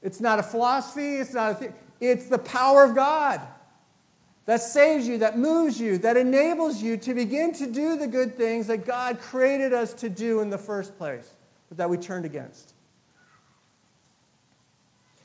It's 0.00 0.20
not 0.20 0.38
a 0.40 0.42
philosophy, 0.42 1.16
it's 1.16 1.32
not 1.32 1.62
a. 1.62 1.72
It's 2.00 2.26
the 2.26 2.38
power 2.38 2.82
of 2.82 2.96
God 2.96 3.40
that 4.46 4.60
saves 4.60 5.06
you, 5.06 5.18
that 5.18 5.38
moves 5.38 5.80
you, 5.80 5.98
that 5.98 6.16
enables 6.16 6.82
you 6.82 6.96
to 6.96 7.14
begin 7.14 7.52
to 7.54 7.66
do 7.66 7.96
the 7.96 8.06
good 8.06 8.36
things 8.36 8.66
that 8.66 8.84
God 8.84 9.20
created 9.20 9.72
us 9.72 9.92
to 9.94 10.08
do 10.08 10.40
in 10.40 10.50
the 10.50 10.58
first 10.58 10.98
place, 10.98 11.30
but 11.68 11.78
that 11.78 11.88
we 11.88 11.96
turned 11.96 12.24
against. 12.24 12.72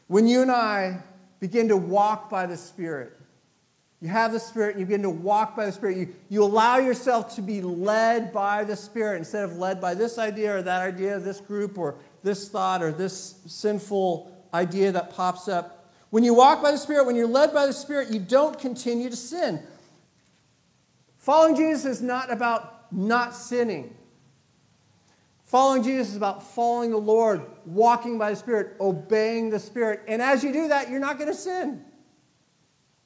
When 0.07 0.27
you 0.27 0.41
and 0.41 0.51
I 0.51 1.00
begin 1.39 1.67
to 1.69 1.77
walk 1.77 2.29
by 2.29 2.45
the 2.45 2.57
Spirit, 2.57 3.13
you 4.01 4.09
have 4.09 4.31
the 4.31 4.39
Spirit 4.39 4.75
and 4.75 4.79
you 4.81 4.86
begin 4.86 5.01
to 5.01 5.09
walk 5.09 5.55
by 5.55 5.65
the 5.65 5.71
Spirit. 5.71 5.97
You, 5.97 6.13
you 6.29 6.43
allow 6.43 6.77
yourself 6.77 7.36
to 7.36 7.41
be 7.41 7.62
led 7.62 8.31
by 8.31 8.63
the 8.63 8.75
Spirit 8.75 9.17
instead 9.17 9.43
of 9.43 9.57
led 9.57 9.81
by 9.81 9.95
this 9.95 10.19
idea 10.19 10.57
or 10.57 10.62
that 10.62 10.81
idea, 10.81 11.19
this 11.19 11.41
group 11.41 11.77
or 11.77 11.95
this 12.24 12.47
thought 12.47 12.83
or 12.83 12.91
this 12.91 13.39
sinful 13.47 14.31
idea 14.53 14.91
that 14.91 15.13
pops 15.13 15.47
up. 15.47 15.76
When 16.10 16.24
you 16.24 16.34
walk 16.34 16.62
by 16.62 16.72
the 16.72 16.78
Spirit, 16.78 17.06
when 17.06 17.16
you're 17.16 17.28
led 17.28 17.54
by 17.54 17.66
the 17.66 17.74
Spirit, 17.74 18.12
you 18.12 18.20
don't 18.20 18.58
continue 18.58 19.10
to 19.10 19.16
sin. 19.16 19.62
Following 21.18 21.56
Jesus 21.56 21.86
is 21.86 22.02
not 22.02 22.32
about 22.32 22.92
not 22.92 23.36
sinning. 23.36 23.94
Following 25.48 25.84
Jesus 25.84 26.10
is 26.10 26.18
about 26.18 26.44
following 26.44 26.92
the 26.92 26.98
Lord, 26.98 27.42
walking 27.66 28.18
by 28.18 28.32
the 28.32 28.36
Spirit, 28.36 28.76
obeying 28.80 29.50
the 29.50 29.60
Spirit. 29.60 30.02
And 30.08 30.22
as 30.22 30.44
you 30.44 30.52
do 30.52 30.70
that, 30.70 30.90
you're 30.90 31.00
not 31.00 31.18
going 31.18 31.30
to 31.30 31.38
sin. 31.38 31.84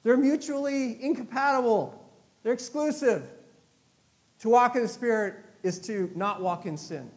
They're 0.03 0.17
mutually 0.17 1.01
incompatible, 1.03 2.03
they're 2.43 2.53
exclusive. 2.53 3.23
To 4.39 4.49
walk 4.49 4.75
in 4.75 4.81
the 4.81 4.87
Spirit 4.87 5.35
is 5.61 5.77
to 5.81 6.09
not 6.15 6.41
walk 6.41 6.65
in 6.65 6.77
sin. 6.77 7.11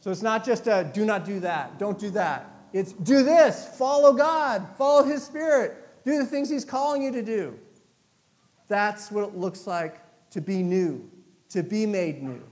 So 0.00 0.10
it's 0.10 0.22
not 0.22 0.44
just 0.44 0.66
a 0.66 0.90
do 0.92 1.04
not 1.04 1.24
do 1.24 1.40
that, 1.40 1.78
don't 1.78 1.98
do 1.98 2.10
that. 2.10 2.50
It's 2.74 2.92
do 2.92 3.22
this, 3.22 3.68
follow 3.78 4.12
God, 4.12 4.66
follow 4.76 5.04
His 5.04 5.22
Spirit, 5.22 5.76
do 6.04 6.18
the 6.18 6.26
things 6.26 6.50
He's 6.50 6.64
calling 6.64 7.02
you 7.02 7.12
to 7.12 7.22
do. 7.22 7.54
That's 8.66 9.12
what 9.12 9.22
it 9.22 9.36
looks 9.36 9.64
like 9.64 9.96
to 10.32 10.40
be 10.40 10.60
new, 10.60 11.08
to 11.50 11.62
be 11.62 11.86
made 11.86 12.20
new, 12.20 12.42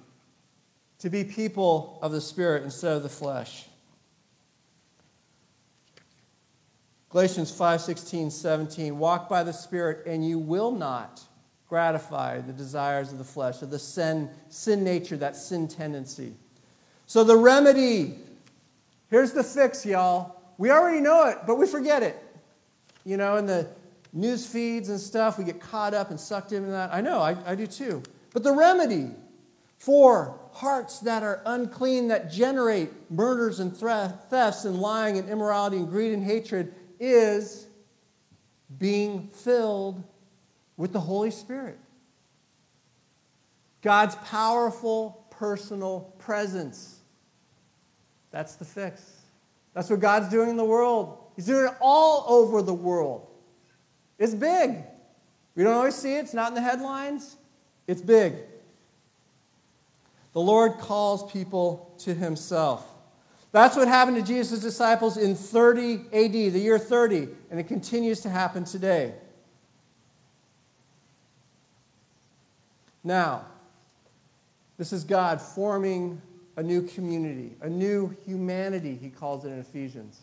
to 1.01 1.11
be 1.11 1.25
people 1.25 1.99
of 2.03 2.13
the 2.13 2.21
Spirit 2.21 2.63
instead 2.63 2.97
of 2.97 3.03
the 3.03 3.09
flesh. 3.09 3.67
Galatians 7.11 7.51
5 7.51 7.81
16, 7.81 8.31
17. 8.31 8.99
Walk 9.01 9.29
by 9.29 9.43
the 9.43 9.53
Spirit, 9.53 10.07
and 10.07 10.25
you 10.25 10.39
will 10.39 10.71
not 10.71 11.21
gratify 11.69 12.41
the 12.41 12.53
desires 12.53 13.11
of 13.11 13.19
the 13.19 13.25
flesh, 13.25 13.61
of 13.61 13.71
the 13.71 13.79
sin, 13.81 14.31
sin 14.51 14.85
nature, 14.85 15.17
that 15.17 15.35
sin 15.35 15.67
tendency. 15.67 16.35
So, 17.09 17.25
the 17.25 17.37
remedy 17.37 18.19
here's 19.13 19.33
the 19.33 19.45
fix, 19.45 19.87
y'all. 19.87 20.41
We 20.59 20.71
already 20.71 21.01
know 21.01 21.29
it, 21.29 21.39
but 21.47 21.57
we 21.57 21.67
forget 21.67 22.03
it. 22.03 22.17
You 23.05 23.19
know, 23.19 23.37
in 23.37 23.47
the 23.47 23.69
news 24.13 24.47
feeds 24.47 24.89
and 24.89 24.99
stuff, 24.99 25.39
we 25.39 25.45
get 25.45 25.61
caught 25.61 25.95
up 25.95 26.11
and 26.11 26.19
sucked 26.19 26.53
into 26.53 26.71
that. 26.71 26.93
I 26.93 27.03
know, 27.03 27.21
I, 27.21 27.37
I 27.47 27.55
do 27.55 27.67
too. 27.67 28.03
But 28.33 28.43
the 28.43 28.53
remedy 28.53 29.11
for 29.79 30.39
hearts 30.53 31.01
that 31.01 31.23
are 31.23 31.43
unclean, 31.45 32.09
that 32.09 32.33
generate 32.33 32.89
murders 33.11 33.61
and 33.61 33.77
thefts 33.77 34.65
and 34.65 34.79
lying 34.79 35.19
and 35.19 35.29
immorality 35.29 35.77
and 35.77 35.89
greed 35.89 36.13
and 36.13 36.25
hatred, 36.25 36.73
is 36.99 37.67
being 38.79 39.29
filled 39.29 40.03
with 40.77 40.93
the 40.93 41.01
Holy 41.01 41.31
Spirit. 41.31 41.79
God's 43.83 44.15
powerful 44.15 45.27
personal 45.31 46.15
presence. 46.19 47.02
That's 48.33 48.57
the 48.57 48.65
fix. 48.65 49.21
That's 49.75 49.89
what 49.89 50.01
God's 50.01 50.29
doing 50.29 50.51
in 50.51 50.57
the 50.57 50.65
world. 50.65 51.19
He's 51.37 51.47
doing 51.47 51.67
it 51.67 51.75
all 51.81 52.25
over 52.29 52.63
the 52.63 52.75
world. 52.75 53.27
It's 54.19 54.35
big. 54.35 54.77
We 55.55 55.63
don't 55.65 55.75
always 55.75 55.95
see 55.95 56.17
it, 56.17 56.21
it's 56.21 56.35
not 56.35 56.49
in 56.49 56.55
the 56.55 56.61
headlines. 56.61 57.37
It's 57.87 58.01
big. 58.01 58.35
The 60.33 60.41
Lord 60.41 60.79
calls 60.79 61.31
people 61.31 61.95
to 62.01 62.15
himself. 62.15 62.89
That's 63.51 63.77
what 63.77 63.87
happened 63.87 64.17
to 64.17 64.23
Jesus' 64.23 64.61
disciples 64.61 65.19
in 65.19 65.35
30 65.35 66.07
AD, 66.13 66.33
the 66.33 66.59
year 66.59 66.79
30, 66.79 67.29
and 67.51 67.61
it 67.61 67.65
continues 67.65 68.21
to 68.21 68.31
happen 68.31 68.65
today. 68.65 69.13
Now, 73.05 73.45
this 74.79 74.93
is 74.93 75.05
God 75.05 75.43
forming 75.43 76.23
a 76.57 76.63
new 76.63 76.83
community, 76.83 77.53
a 77.61 77.69
new 77.69 78.15
humanity, 78.27 78.99
he 79.01 79.09
calls 79.09 79.45
it 79.45 79.49
in 79.49 79.59
Ephesians. 79.59 80.21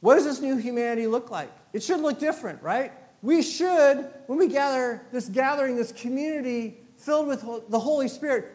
What 0.00 0.14
does 0.14 0.24
this 0.24 0.40
new 0.40 0.56
humanity 0.56 1.06
look 1.06 1.30
like? 1.30 1.50
It 1.72 1.82
should 1.82 2.00
look 2.00 2.18
different, 2.18 2.62
right? 2.62 2.92
We 3.22 3.42
should, 3.42 4.06
when 4.26 4.38
we 4.38 4.48
gather 4.48 5.02
this 5.12 5.28
gathering, 5.28 5.76
this 5.76 5.92
community 5.92 6.78
filled 6.98 7.26
with 7.26 7.42
the 7.68 7.78
Holy 7.78 8.08
Spirit, 8.08 8.46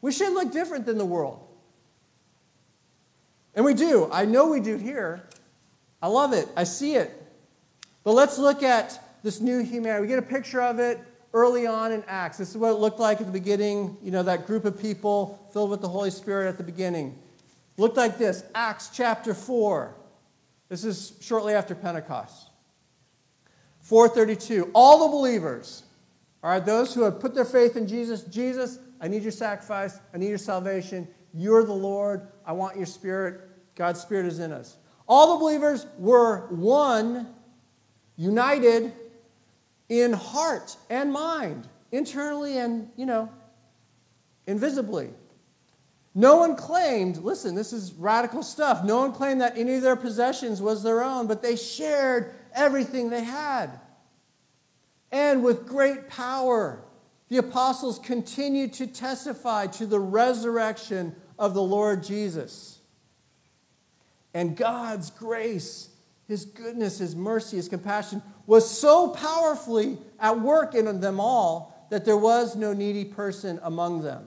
we 0.00 0.12
should 0.12 0.32
look 0.32 0.52
different 0.52 0.86
than 0.86 0.96
the 0.96 1.04
world. 1.04 1.46
And 3.54 3.64
we 3.64 3.74
do. 3.74 4.08
I 4.12 4.24
know 4.24 4.48
we 4.48 4.60
do 4.60 4.76
here. 4.76 5.22
I 6.02 6.08
love 6.08 6.32
it. 6.32 6.48
I 6.56 6.64
see 6.64 6.94
it. 6.94 7.10
But 8.04 8.12
let's 8.12 8.38
look 8.38 8.62
at 8.62 9.02
this 9.22 9.40
new 9.40 9.62
humanity. 9.64 10.02
We 10.02 10.08
get 10.08 10.18
a 10.18 10.22
picture 10.22 10.62
of 10.62 10.78
it 10.78 10.98
early 11.32 11.66
on 11.66 11.92
in 11.92 12.02
Acts. 12.06 12.38
This 12.38 12.50
is 12.50 12.56
what 12.56 12.70
it 12.70 12.78
looked 12.78 12.98
like 12.98 13.20
at 13.20 13.26
the 13.26 13.32
beginning. 13.32 13.96
You 14.02 14.10
know, 14.10 14.22
that 14.22 14.46
group 14.46 14.64
of 14.64 14.80
people 14.80 15.48
filled 15.52 15.70
with 15.70 15.80
the 15.80 15.88
Holy 15.88 16.10
Spirit 16.10 16.48
at 16.48 16.58
the 16.58 16.64
beginning. 16.64 17.18
looked 17.76 17.96
like 17.96 18.18
this 18.18 18.44
Acts 18.54 18.90
chapter 18.92 19.34
4. 19.34 19.94
This 20.68 20.84
is 20.84 21.12
shortly 21.20 21.54
after 21.54 21.74
Pentecost. 21.74 22.50
432. 23.82 24.70
All 24.74 25.06
the 25.06 25.16
believers, 25.16 25.84
all 26.42 26.50
right, 26.50 26.64
those 26.64 26.92
who 26.94 27.02
have 27.02 27.20
put 27.20 27.34
their 27.34 27.44
faith 27.44 27.76
in 27.76 27.86
Jesus, 27.86 28.22
Jesus, 28.22 28.78
I 29.00 29.08
need 29.08 29.22
your 29.22 29.32
sacrifice. 29.32 29.98
I 30.12 30.18
need 30.18 30.28
your 30.28 30.38
salvation. 30.38 31.06
You're 31.32 31.64
the 31.64 31.72
Lord. 31.72 32.26
I 32.44 32.52
want 32.52 32.76
your 32.76 32.86
spirit. 32.86 33.42
God's 33.76 34.00
spirit 34.00 34.26
is 34.26 34.40
in 34.40 34.52
us. 34.52 34.76
All 35.08 35.34
the 35.34 35.40
believers 35.40 35.86
were 35.98 36.48
one, 36.48 37.28
united 38.16 38.92
in 39.88 40.12
heart 40.12 40.76
and 40.90 41.12
mind, 41.12 41.66
internally 41.92 42.58
and, 42.58 42.90
you 42.96 43.06
know, 43.06 43.30
invisibly. 44.46 45.10
No 46.14 46.36
one 46.36 46.56
claimed, 46.56 47.18
listen, 47.18 47.54
this 47.54 47.72
is 47.72 47.92
radical 47.92 48.42
stuff. 48.42 48.82
No 48.82 48.98
one 48.98 49.12
claimed 49.12 49.42
that 49.42 49.58
any 49.58 49.74
of 49.74 49.82
their 49.82 49.96
possessions 49.96 50.62
was 50.62 50.82
their 50.82 51.02
own, 51.02 51.26
but 51.26 51.42
they 51.42 51.56
shared 51.56 52.34
everything 52.54 53.10
they 53.10 53.22
had. 53.22 53.68
And 55.12 55.44
with 55.44 55.66
great 55.66 56.08
power, 56.08 56.82
the 57.28 57.36
apostles 57.36 57.98
continued 57.98 58.72
to 58.74 58.86
testify 58.86 59.66
to 59.68 59.86
the 59.86 60.00
resurrection 60.00 61.14
of 61.38 61.54
the 61.54 61.62
Lord 61.62 62.02
Jesus. 62.02 62.78
And 64.32 64.56
God's 64.56 65.10
grace, 65.10 65.90
His 66.28 66.44
goodness, 66.44 66.98
His 66.98 67.14
mercy, 67.14 67.56
His 67.56 67.68
compassion 67.68 68.22
was 68.46 68.68
so 68.68 69.08
powerfully 69.08 69.98
at 70.18 70.40
work 70.40 70.74
in 70.74 71.00
them 71.00 71.20
all 71.20 71.86
that 71.90 72.04
there 72.04 72.16
was 72.16 72.56
no 72.56 72.72
needy 72.72 73.04
person 73.04 73.60
among 73.62 74.02
them. 74.02 74.24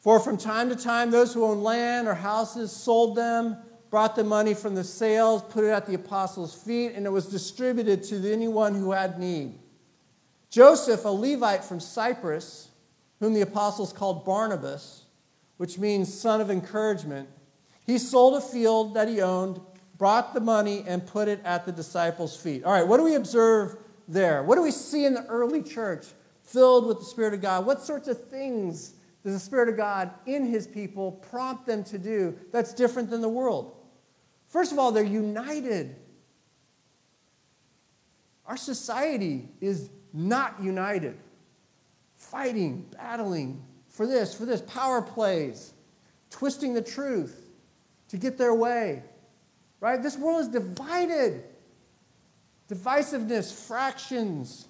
For 0.00 0.20
from 0.20 0.36
time 0.36 0.68
to 0.68 0.76
time, 0.76 1.10
those 1.10 1.32
who 1.32 1.44
owned 1.44 1.62
land 1.62 2.06
or 2.06 2.14
houses 2.14 2.70
sold 2.70 3.16
them, 3.16 3.56
brought 3.90 4.16
the 4.16 4.24
money 4.24 4.52
from 4.52 4.74
the 4.74 4.84
sales, 4.84 5.42
put 5.42 5.64
it 5.64 5.70
at 5.70 5.86
the 5.86 5.94
apostles' 5.94 6.54
feet, 6.54 6.92
and 6.94 7.06
it 7.06 7.10
was 7.10 7.26
distributed 7.26 8.02
to 8.02 8.30
anyone 8.30 8.74
who 8.74 8.92
had 8.92 9.18
need. 9.18 9.54
Joseph, 10.50 11.04
a 11.04 11.08
Levite 11.08 11.64
from 11.64 11.80
Cyprus, 11.80 12.68
whom 13.20 13.32
the 13.32 13.40
apostles 13.40 13.92
called 13.92 14.24
Barnabas, 14.26 15.04
which 15.56 15.78
means 15.78 16.12
son 16.12 16.40
of 16.40 16.50
encouragement, 16.50 17.28
he 17.86 17.96
sold 17.96 18.34
a 18.34 18.40
field 18.40 18.94
that 18.94 19.08
he 19.08 19.22
owned, 19.22 19.60
brought 19.98 20.34
the 20.34 20.40
money, 20.40 20.84
and 20.86 21.06
put 21.06 21.28
it 21.28 21.40
at 21.44 21.66
the 21.66 21.72
disciples' 21.72 22.36
feet. 22.36 22.64
All 22.64 22.72
right, 22.72 22.86
what 22.86 22.96
do 22.96 23.04
we 23.04 23.14
observe 23.14 23.76
there? 24.08 24.42
What 24.42 24.56
do 24.56 24.62
we 24.62 24.70
see 24.70 25.04
in 25.04 25.14
the 25.14 25.24
early 25.26 25.62
church 25.62 26.06
filled 26.44 26.86
with 26.86 26.98
the 26.98 27.04
Spirit 27.04 27.34
of 27.34 27.40
God? 27.40 27.64
What 27.64 27.80
sorts 27.80 28.08
of 28.08 28.28
things 28.28 28.94
does 29.22 29.32
the 29.32 29.40
Spirit 29.40 29.68
of 29.68 29.76
God 29.76 30.10
in 30.26 30.46
his 30.46 30.66
people 30.66 31.12
prompt 31.30 31.66
them 31.66 31.84
to 31.84 31.98
do 31.98 32.36
that's 32.52 32.74
different 32.74 33.10
than 33.10 33.20
the 33.20 33.28
world? 33.28 33.74
First 34.48 34.72
of 34.72 34.78
all, 34.78 34.92
they're 34.92 35.02
united. 35.02 35.96
Our 38.46 38.56
society 38.56 39.48
is 39.60 39.88
not 40.12 40.62
united, 40.62 41.16
fighting, 42.16 42.84
battling 42.96 43.62
for 43.88 44.06
this, 44.06 44.34
for 44.34 44.44
this, 44.44 44.60
power 44.60 45.00
plays, 45.00 45.72
twisting 46.30 46.74
the 46.74 46.82
truth 46.82 47.40
to 48.08 48.16
get 48.16 48.36
their 48.38 48.54
way. 48.54 49.02
Right? 49.84 50.02
This 50.02 50.16
world 50.16 50.40
is 50.40 50.48
divided. 50.48 51.44
Divisiveness, 52.70 53.52
fractions 53.66 54.66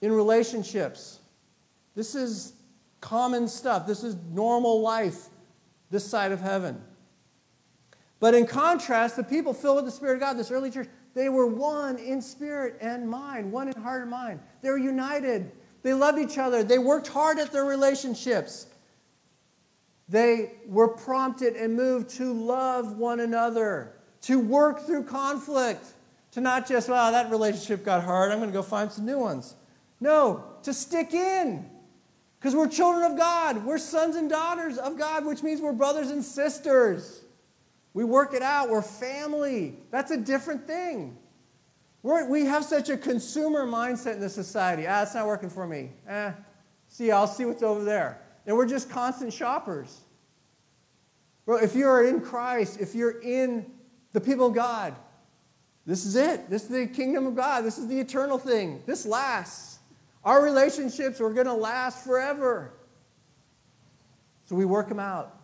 in 0.00 0.12
relationships. 0.12 1.18
This 1.96 2.14
is 2.14 2.52
common 3.00 3.48
stuff. 3.48 3.88
This 3.88 4.04
is 4.04 4.14
normal 4.30 4.82
life 4.82 5.26
this 5.90 6.08
side 6.08 6.30
of 6.30 6.40
heaven. 6.40 6.80
But 8.20 8.34
in 8.34 8.46
contrast, 8.46 9.16
the 9.16 9.24
people 9.24 9.52
filled 9.52 9.78
with 9.78 9.84
the 9.84 9.90
Spirit 9.90 10.14
of 10.14 10.20
God, 10.20 10.34
this 10.34 10.52
early 10.52 10.70
church, 10.70 10.86
they 11.16 11.28
were 11.28 11.48
one 11.48 11.96
in 11.96 12.22
spirit 12.22 12.78
and 12.80 13.10
mind, 13.10 13.50
one 13.50 13.66
in 13.66 13.82
heart 13.82 14.02
and 14.02 14.10
mind. 14.12 14.38
They 14.62 14.70
were 14.70 14.78
united. 14.78 15.50
They 15.82 15.92
loved 15.92 16.20
each 16.20 16.38
other. 16.38 16.62
They 16.62 16.78
worked 16.78 17.08
hard 17.08 17.40
at 17.40 17.50
their 17.50 17.64
relationships. 17.64 18.68
They 20.08 20.52
were 20.68 20.86
prompted 20.86 21.56
and 21.56 21.74
moved 21.74 22.10
to 22.10 22.32
love 22.32 22.96
one 22.96 23.18
another, 23.18 23.95
to 24.26 24.40
work 24.40 24.84
through 24.86 25.04
conflict, 25.04 25.84
to 26.32 26.40
not 26.40 26.66
just, 26.66 26.88
well, 26.88 27.12
that 27.12 27.30
relationship 27.30 27.84
got 27.84 28.02
hard, 28.02 28.32
I'm 28.32 28.38
going 28.38 28.50
to 28.50 28.54
go 28.54 28.62
find 28.62 28.90
some 28.90 29.06
new 29.06 29.20
ones. 29.20 29.54
No, 30.00 30.42
to 30.64 30.74
stick 30.74 31.14
in. 31.14 31.64
Because 32.40 32.54
we're 32.54 32.68
children 32.68 33.08
of 33.10 33.16
God. 33.16 33.64
We're 33.64 33.78
sons 33.78 34.16
and 34.16 34.28
daughters 34.28 34.78
of 34.78 34.98
God, 34.98 35.24
which 35.24 35.44
means 35.44 35.60
we're 35.60 35.72
brothers 35.72 36.10
and 36.10 36.24
sisters. 36.24 37.22
We 37.94 38.02
work 38.02 38.34
it 38.34 38.42
out. 38.42 38.68
We're 38.68 38.82
family. 38.82 39.74
That's 39.92 40.10
a 40.10 40.16
different 40.16 40.66
thing. 40.66 41.16
We're, 42.02 42.28
we 42.28 42.46
have 42.46 42.64
such 42.64 42.88
a 42.88 42.96
consumer 42.96 43.64
mindset 43.64 44.14
in 44.14 44.20
this 44.20 44.34
society. 44.34 44.86
Ah, 44.88 45.02
it's 45.02 45.14
not 45.14 45.26
working 45.26 45.50
for 45.50 45.68
me. 45.68 45.90
Eh, 46.08 46.32
see, 46.90 47.12
I'll 47.12 47.28
see 47.28 47.44
what's 47.44 47.62
over 47.62 47.84
there. 47.84 48.20
And 48.44 48.56
we're 48.56 48.66
just 48.66 48.90
constant 48.90 49.32
shoppers. 49.32 50.00
Well, 51.46 51.58
if 51.62 51.76
you're 51.76 52.08
in 52.08 52.20
Christ, 52.20 52.80
if 52.80 52.94
you're 52.94 53.22
in 53.22 53.66
the 54.16 54.20
people 54.22 54.46
of 54.46 54.54
God, 54.54 54.94
this 55.84 56.06
is 56.06 56.16
it. 56.16 56.48
This 56.48 56.62
is 56.62 56.68
the 56.68 56.86
kingdom 56.86 57.26
of 57.26 57.36
God. 57.36 57.66
This 57.66 57.76
is 57.76 57.86
the 57.86 58.00
eternal 58.00 58.38
thing. 58.38 58.80
This 58.86 59.04
lasts. 59.04 59.78
Our 60.24 60.42
relationships 60.42 61.20
are 61.20 61.28
going 61.28 61.44
to 61.44 61.52
last 61.52 62.02
forever. 62.02 62.72
So 64.48 64.56
we 64.56 64.64
work 64.64 64.88
them 64.88 64.98
out. 64.98 65.34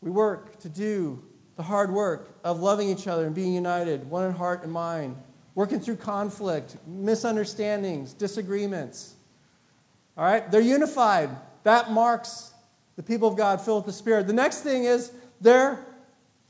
We 0.00 0.10
work 0.10 0.60
to 0.60 0.70
do 0.70 1.22
the 1.56 1.62
hard 1.62 1.92
work 1.92 2.30
of 2.42 2.60
loving 2.60 2.88
each 2.88 3.06
other 3.06 3.26
and 3.26 3.34
being 3.34 3.52
united, 3.52 4.08
one 4.08 4.24
in 4.24 4.32
heart 4.32 4.62
and 4.62 4.72
mind, 4.72 5.14
working 5.54 5.78
through 5.78 5.96
conflict, 5.96 6.78
misunderstandings, 6.86 8.14
disagreements. 8.14 9.12
All 10.16 10.24
right? 10.24 10.50
They're 10.50 10.62
unified. 10.62 11.28
That 11.64 11.90
marks 11.90 12.50
the 12.96 13.02
people 13.02 13.28
of 13.28 13.36
God 13.36 13.60
filled 13.60 13.84
with 13.84 13.94
the 13.94 13.98
Spirit. 13.98 14.26
The 14.26 14.32
next 14.32 14.62
thing 14.62 14.84
is 14.84 15.12
they're 15.42 15.84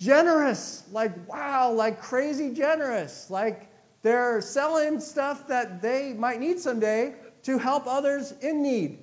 generous. 0.02 0.84
Like, 0.90 1.12
wow, 1.28 1.72
like 1.72 2.00
crazy 2.00 2.52
generous. 2.52 3.30
Like 3.30 3.68
they're 4.02 4.40
selling 4.40 5.00
stuff 5.00 5.46
that 5.48 5.80
they 5.80 6.12
might 6.12 6.40
need 6.40 6.58
someday 6.58 7.14
to 7.44 7.58
help 7.58 7.86
others 7.86 8.32
in 8.40 8.62
need. 8.62 8.98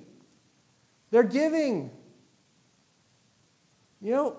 They're 1.10 1.22
giving. 1.22 1.90
You 4.02 4.12
know, 4.12 4.36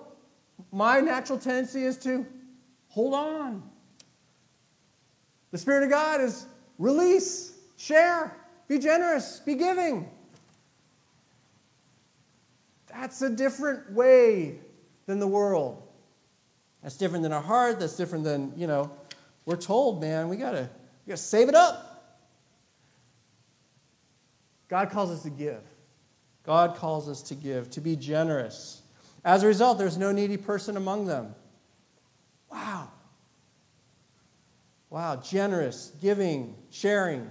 my 0.72 1.00
natural 1.00 1.38
tendency 1.38 1.84
is 1.84 1.98
to 1.98 2.26
hold 2.90 3.14
on. 3.14 3.62
The 5.50 5.58
Spirit 5.58 5.84
of 5.84 5.90
God 5.90 6.20
is 6.20 6.46
release, 6.78 7.58
share, 7.76 8.34
be 8.68 8.78
generous, 8.78 9.40
be 9.40 9.54
giving. 9.54 10.08
That's 12.88 13.20
a 13.22 13.30
different 13.30 13.92
way 13.92 14.58
than 15.06 15.18
the 15.18 15.26
world. 15.26 15.81
That's 16.82 16.96
different 16.96 17.22
than 17.22 17.32
our 17.32 17.42
heart. 17.42 17.80
That's 17.80 17.96
different 17.96 18.24
than, 18.24 18.52
you 18.56 18.66
know, 18.66 18.90
we're 19.46 19.56
told, 19.56 20.00
man, 20.00 20.28
we 20.28 20.36
gotta, 20.36 20.68
we 21.06 21.10
gotta 21.10 21.16
save 21.16 21.48
it 21.48 21.54
up. 21.54 21.88
God 24.68 24.90
calls 24.90 25.10
us 25.10 25.22
to 25.22 25.30
give. 25.30 25.62
God 26.44 26.76
calls 26.76 27.08
us 27.08 27.22
to 27.22 27.34
give, 27.34 27.70
to 27.72 27.80
be 27.80 27.94
generous. 27.94 28.82
As 29.24 29.42
a 29.42 29.46
result, 29.46 29.78
there's 29.78 29.96
no 29.96 30.10
needy 30.10 30.36
person 30.36 30.76
among 30.76 31.06
them. 31.06 31.34
Wow. 32.50 32.88
Wow, 34.90 35.16
generous, 35.16 35.92
giving, 36.02 36.54
sharing. 36.70 37.30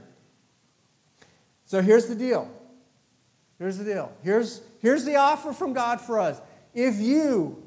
So 1.68 1.82
here's 1.82 2.08
the 2.08 2.16
deal. 2.16 2.50
Here's 3.60 3.78
the 3.78 3.86
deal. 3.86 4.12
Here's, 4.24 4.62
here's 4.82 5.06
the 5.06 5.18
offer 5.18 5.54
from 5.54 5.74
God 5.74 6.02
for 6.02 6.20
us. 6.20 6.40
If 6.74 7.00
you 7.00 7.62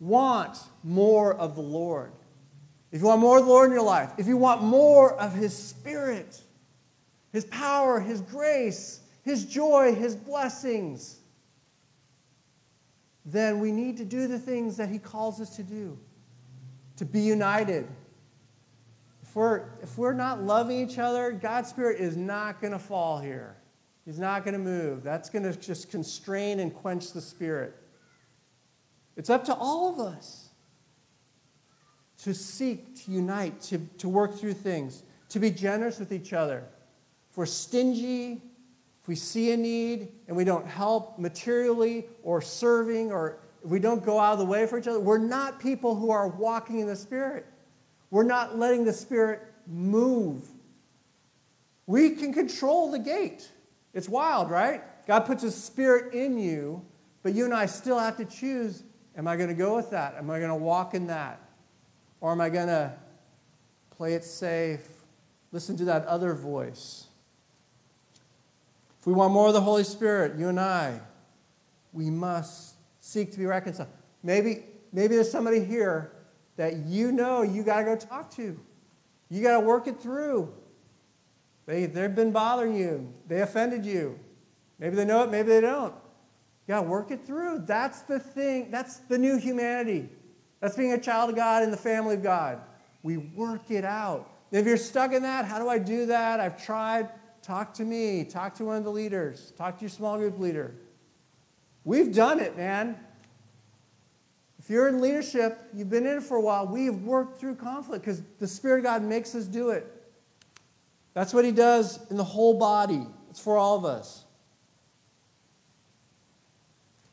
want 0.00 0.58
more 0.84 1.34
of 1.34 1.54
the 1.54 1.62
Lord, 1.62 2.12
if 2.92 3.00
you 3.00 3.06
want 3.06 3.20
more 3.20 3.38
of 3.38 3.44
the 3.44 3.50
Lord 3.50 3.68
in 3.68 3.74
your 3.74 3.84
life, 3.84 4.10
if 4.18 4.26
you 4.26 4.36
want 4.36 4.62
more 4.62 5.12
of 5.14 5.34
His 5.34 5.56
Spirit, 5.56 6.40
His 7.32 7.44
power, 7.44 8.00
His 8.00 8.20
grace, 8.20 9.00
His 9.24 9.44
joy, 9.44 9.94
His 9.94 10.16
blessings, 10.16 11.18
then 13.24 13.60
we 13.60 13.72
need 13.72 13.98
to 13.98 14.04
do 14.04 14.26
the 14.26 14.38
things 14.38 14.76
that 14.78 14.88
He 14.88 14.98
calls 14.98 15.40
us 15.40 15.56
to 15.56 15.62
do 15.62 15.98
to 16.96 17.04
be 17.04 17.20
united. 17.20 17.86
If 19.22 19.36
we're, 19.36 19.64
if 19.82 19.96
we're 19.96 20.14
not 20.14 20.42
loving 20.42 20.88
each 20.88 20.98
other, 20.98 21.30
God's 21.32 21.68
Spirit 21.68 22.00
is 22.00 22.16
not 22.16 22.60
going 22.60 22.72
to 22.72 22.78
fall 22.78 23.20
here. 23.20 23.56
He's 24.04 24.18
not 24.18 24.44
going 24.44 24.54
to 24.54 24.58
move. 24.58 25.02
That's 25.02 25.28
going 25.28 25.44
to 25.44 25.58
just 25.58 25.90
constrain 25.90 26.60
and 26.60 26.72
quench 26.72 27.12
the 27.12 27.20
Spirit. 27.20 27.76
It's 29.18 29.28
up 29.28 29.44
to 29.46 29.54
all 29.54 29.92
of 29.92 29.98
us 29.98 30.48
to 32.22 32.32
seek, 32.32 33.04
to 33.04 33.10
unite, 33.10 33.60
to, 33.62 33.78
to 33.98 34.08
work 34.08 34.38
through 34.38 34.54
things, 34.54 35.02
to 35.30 35.40
be 35.40 35.50
generous 35.50 35.98
with 35.98 36.12
each 36.12 36.32
other. 36.32 36.62
If 37.30 37.36
we're 37.36 37.46
stingy, 37.46 38.40
if 39.02 39.08
we 39.08 39.16
see 39.16 39.50
a 39.52 39.56
need 39.56 40.08
and 40.28 40.36
we 40.36 40.44
don't 40.44 40.66
help 40.66 41.18
materially 41.18 42.06
or 42.22 42.40
serving, 42.40 43.10
or 43.10 43.38
we 43.64 43.80
don't 43.80 44.04
go 44.04 44.20
out 44.20 44.34
of 44.34 44.38
the 44.38 44.44
way 44.44 44.66
for 44.66 44.78
each 44.78 44.86
other, 44.86 45.00
we're 45.00 45.18
not 45.18 45.58
people 45.58 45.96
who 45.96 46.12
are 46.12 46.28
walking 46.28 46.78
in 46.78 46.86
the 46.86 46.96
Spirit. 46.96 47.44
We're 48.12 48.22
not 48.22 48.56
letting 48.56 48.84
the 48.84 48.92
Spirit 48.92 49.40
move. 49.66 50.44
We 51.88 52.10
can 52.10 52.32
control 52.32 52.92
the 52.92 53.00
gate. 53.00 53.48
It's 53.94 54.08
wild, 54.08 54.48
right? 54.48 54.80
God 55.08 55.20
puts 55.20 55.42
His 55.42 55.56
Spirit 55.56 56.14
in 56.14 56.38
you, 56.38 56.82
but 57.24 57.34
you 57.34 57.44
and 57.44 57.54
I 57.54 57.66
still 57.66 57.98
have 57.98 58.16
to 58.18 58.24
choose 58.24 58.84
am 59.18 59.26
I 59.26 59.36
going 59.36 59.48
to 59.48 59.54
go 59.54 59.76
with 59.76 59.90
that? 59.90 60.14
Am 60.14 60.30
I 60.30 60.38
going 60.38 60.48
to 60.48 60.54
walk 60.54 60.94
in 60.94 61.08
that? 61.08 61.40
Or 62.20 62.32
am 62.32 62.40
I 62.40 62.48
going 62.48 62.68
to 62.68 62.92
play 63.96 64.14
it 64.14 64.24
safe, 64.24 64.86
listen 65.52 65.76
to 65.76 65.84
that 65.86 66.06
other 66.06 66.32
voice? 66.34 67.06
If 69.00 69.06
we 69.06 69.12
want 69.12 69.32
more 69.32 69.48
of 69.48 69.54
the 69.54 69.60
Holy 69.60 69.84
Spirit, 69.84 70.38
you 70.38 70.48
and 70.48 70.58
I, 70.58 71.00
we 71.92 72.10
must 72.10 72.74
seek 73.00 73.32
to 73.32 73.38
be 73.38 73.46
reconciled. 73.46 73.88
Maybe, 74.22 74.64
maybe 74.92 75.16
there's 75.16 75.30
somebody 75.30 75.64
here 75.64 76.12
that 76.56 76.76
you 76.76 77.12
know 77.12 77.42
you 77.42 77.62
got 77.62 77.78
to 77.80 77.84
go 77.84 77.96
talk 77.96 78.34
to. 78.36 78.58
You 79.30 79.42
got 79.42 79.60
to 79.60 79.66
work 79.66 79.86
it 79.86 80.00
through. 80.00 80.52
They, 81.66 81.86
they've 81.86 82.14
been 82.14 82.32
bothering 82.32 82.76
you, 82.76 83.12
they 83.26 83.42
offended 83.42 83.84
you. 83.84 84.18
Maybe 84.78 84.96
they 84.96 85.04
know 85.04 85.24
it, 85.24 85.30
maybe 85.30 85.48
they 85.48 85.60
don't. 85.60 85.92
To 86.68 86.82
work 86.82 87.10
it 87.10 87.24
through. 87.24 87.60
That's 87.60 88.02
the 88.02 88.18
thing, 88.18 88.70
that's 88.70 88.98
the 88.98 89.18
new 89.18 89.38
humanity. 89.38 90.08
That's 90.60 90.76
being 90.76 90.92
a 90.92 91.00
child 91.00 91.30
of 91.30 91.36
God 91.36 91.62
in 91.62 91.70
the 91.70 91.76
family 91.76 92.14
of 92.14 92.22
God. 92.22 92.60
We 93.02 93.16
work 93.16 93.70
it 93.70 93.84
out. 93.84 94.28
If 94.50 94.66
you're 94.66 94.76
stuck 94.76 95.12
in 95.12 95.22
that, 95.22 95.44
how 95.44 95.58
do 95.58 95.68
I 95.68 95.78
do 95.78 96.06
that? 96.06 96.40
I've 96.40 96.62
tried. 96.62 97.08
Talk 97.42 97.74
to 97.74 97.84
me. 97.84 98.24
Talk 98.24 98.56
to 98.56 98.64
one 98.64 98.76
of 98.76 98.84
the 98.84 98.90
leaders. 98.90 99.52
Talk 99.56 99.76
to 99.78 99.82
your 99.82 99.90
small 99.90 100.18
group 100.18 100.38
leader. 100.38 100.74
We've 101.84 102.14
done 102.14 102.40
it, 102.40 102.56
man. 102.56 102.96
If 104.58 104.68
you're 104.68 104.88
in 104.88 105.00
leadership, 105.00 105.58
you've 105.72 105.88
been 105.88 106.06
in 106.06 106.18
it 106.18 106.22
for 106.22 106.36
a 106.36 106.40
while, 106.42 106.66
we've 106.66 107.02
worked 107.02 107.40
through 107.40 107.54
conflict 107.54 108.04
because 108.04 108.20
the 108.40 108.46
Spirit 108.46 108.78
of 108.78 108.84
God 108.84 109.02
makes 109.02 109.34
us 109.34 109.44
do 109.44 109.70
it. 109.70 109.86
That's 111.14 111.32
what 111.32 111.46
He 111.46 111.52
does 111.52 111.98
in 112.10 112.18
the 112.18 112.24
whole 112.24 112.58
body, 112.58 113.06
it's 113.30 113.40
for 113.40 113.56
all 113.56 113.78
of 113.78 113.86
us. 113.86 114.24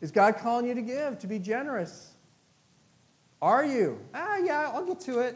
Is 0.06 0.12
God 0.12 0.38
calling 0.38 0.68
you 0.68 0.76
to 0.76 0.84
give, 0.84 1.18
to 1.18 1.26
be 1.26 1.40
generous? 1.40 2.14
Are 3.42 3.66
you? 3.66 4.00
Ah, 4.14 4.38
yeah, 4.38 4.70
I'll 4.72 4.86
get 4.86 5.00
to 5.00 5.22
it. 5.22 5.36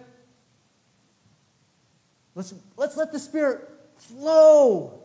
Let's, 2.35 2.53
let's 2.77 2.95
let 2.95 3.11
the 3.11 3.17
Spirit 3.17 3.67
flow 3.97 4.99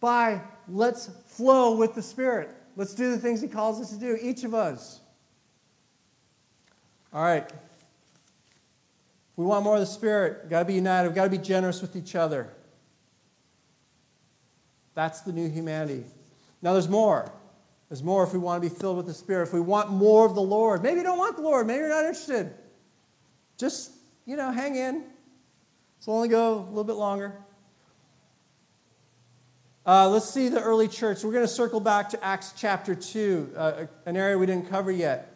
by 0.00 0.40
let's 0.66 1.10
flow 1.26 1.76
with 1.76 1.94
the 1.94 2.00
Spirit. 2.00 2.54
Let's 2.74 2.94
do 2.94 3.10
the 3.10 3.18
things 3.18 3.42
He 3.42 3.48
calls 3.48 3.82
us 3.82 3.90
to 3.90 4.00
do, 4.00 4.16
each 4.18 4.44
of 4.44 4.54
us. 4.54 4.98
All 7.12 7.22
right. 7.22 7.44
If 7.44 7.52
we 9.36 9.44
want 9.44 9.62
more 9.62 9.74
of 9.74 9.80
the 9.80 9.86
Spirit, 9.86 10.38
we've 10.40 10.50
got 10.50 10.60
to 10.60 10.64
be 10.64 10.72
united. 10.72 11.08
We've 11.08 11.14
got 11.14 11.24
to 11.24 11.30
be 11.30 11.36
generous 11.36 11.82
with 11.82 11.96
each 11.96 12.14
other. 12.14 12.48
That's 14.94 15.20
the 15.20 15.34
new 15.34 15.50
humanity. 15.50 16.04
Now, 16.62 16.72
there's 16.72 16.88
more. 16.88 17.30
There's 17.88 18.02
more 18.02 18.24
if 18.24 18.32
we 18.32 18.38
want 18.38 18.62
to 18.62 18.68
be 18.68 18.74
filled 18.74 18.96
with 18.96 19.06
the 19.06 19.14
Spirit. 19.14 19.48
If 19.48 19.52
we 19.52 19.60
want 19.60 19.90
more 19.90 20.26
of 20.26 20.34
the 20.34 20.42
Lord, 20.42 20.82
maybe 20.82 20.98
you 20.98 21.02
don't 21.02 21.18
want 21.18 21.36
the 21.36 21.42
Lord, 21.42 21.66
maybe 21.66 21.80
you're 21.80 21.88
not 21.88 22.04
interested. 22.04 22.52
Just, 23.58 23.92
you 24.26 24.36
know, 24.36 24.50
hang 24.50 24.76
in. 24.76 25.04
It's 25.98 26.08
only 26.08 26.28
go 26.28 26.54
a 26.54 26.68
little 26.68 26.84
bit 26.84 26.96
longer. 26.96 27.34
Uh, 29.86 30.08
let's 30.08 30.28
see 30.28 30.48
the 30.48 30.62
early 30.62 30.88
church. 30.88 31.22
We're 31.22 31.32
going 31.32 31.44
to 31.44 31.48
circle 31.48 31.78
back 31.78 32.08
to 32.10 32.24
Acts 32.24 32.54
chapter 32.56 32.94
2, 32.94 33.52
uh, 33.56 33.86
an 34.06 34.16
area 34.16 34.38
we 34.38 34.46
didn't 34.46 34.70
cover 34.70 34.90
yet. 34.90 35.30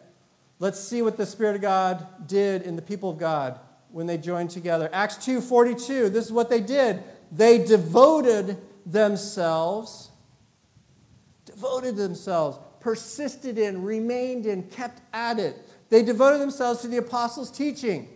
Let's 0.59 0.79
see 0.79 1.01
what 1.01 1.17
the 1.17 1.25
Spirit 1.25 1.55
of 1.55 1.61
God 1.61 2.05
did 2.27 2.63
in 2.63 2.75
the 2.75 2.81
people 2.81 3.11
of 3.11 3.17
God 3.17 3.59
when 3.91 4.07
they 4.07 4.17
joined 4.17 4.49
together. 4.49 4.89
Acts 4.91 5.17
2:42. 5.17 6.09
This 6.09 6.25
is 6.25 6.31
what 6.31 6.49
they 6.49 6.59
did. 6.59 7.03
They 7.31 7.63
devoted 7.63 8.57
themselves 8.85 10.08
devoted 11.59 11.97
themselves, 11.97 12.57
persisted 12.79 13.57
in, 13.57 13.83
remained 13.83 14.45
in, 14.45 14.63
kept 14.63 15.01
at 15.13 15.39
it. 15.39 15.57
They 15.89 16.03
devoted 16.03 16.39
themselves 16.39 16.81
to 16.81 16.87
the 16.87 16.97
apostles' 16.97 17.51
teaching. 17.51 18.07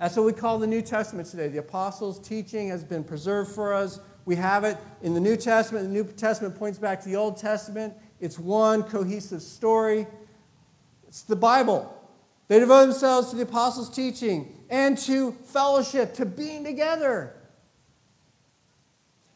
That's 0.00 0.16
what 0.16 0.26
we 0.26 0.32
call 0.32 0.58
the 0.58 0.66
New 0.66 0.82
Testament 0.82 1.28
today. 1.28 1.46
The 1.46 1.58
apostles' 1.58 2.18
teaching 2.18 2.68
has 2.68 2.82
been 2.82 3.04
preserved 3.04 3.52
for 3.52 3.72
us. 3.72 4.00
We 4.24 4.34
have 4.36 4.64
it 4.64 4.76
in 5.02 5.14
the 5.14 5.20
New 5.20 5.36
Testament. 5.36 5.86
The 5.86 5.92
New 5.92 6.04
Testament 6.04 6.58
points 6.58 6.78
back 6.78 7.00
to 7.02 7.08
the 7.08 7.14
Old 7.14 7.38
Testament. 7.38 7.94
It's 8.20 8.40
one 8.40 8.82
cohesive 8.82 9.42
story. 9.42 10.08
It's 11.06 11.22
the 11.22 11.36
Bible. 11.36 11.94
They 12.48 12.58
devote 12.58 12.86
themselves 12.86 13.30
to 13.30 13.36
the 13.36 13.42
apostles' 13.42 13.94
teaching 13.94 14.52
and 14.68 14.98
to 14.98 15.30
fellowship, 15.30 16.14
to 16.14 16.26
being 16.26 16.64
together. 16.64 17.34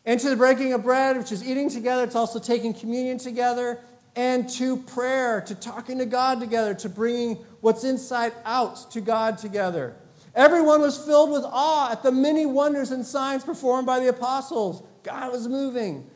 And 0.05 0.19
to 0.21 0.31
the 0.31 0.37
breaking 0.37 0.73
of 0.73 0.83
bread, 0.83 1.17
which 1.17 1.31
is 1.31 1.47
eating 1.47 1.71
together, 1.71 2.05
it's 2.05 2.17
also 2.17 2.39
taking 2.39 2.75
communion 2.75 3.19
together, 3.19 3.79
and 4.17 4.49
to 4.51 4.77
prayer, 4.77 5.41
to 5.43 5.55
talking 5.55 5.99
to 5.99 6.07
God 6.07 6.41
together, 6.41 6.75
to 6.75 6.89
bringing 6.89 7.37
what's 7.61 7.85
inside 7.85 8.33
out 8.45 8.91
to 8.93 9.01
God 9.01 9.39
together. 9.39 9.95
Everyone 10.35 10.81
was 10.81 10.99
filled 10.99 11.31
with 11.31 11.45
awe 11.45 11.93
at 11.93 12.03
the 12.03 12.11
many 12.11 12.47
wonders 12.47 12.91
and 12.91 13.05
signs 13.05 13.45
performed 13.45 13.87
by 13.87 14.01
the 14.01 14.09
apostles. 14.09 14.83
God 15.03 15.31
was 15.31 15.47
moving. 15.47 16.09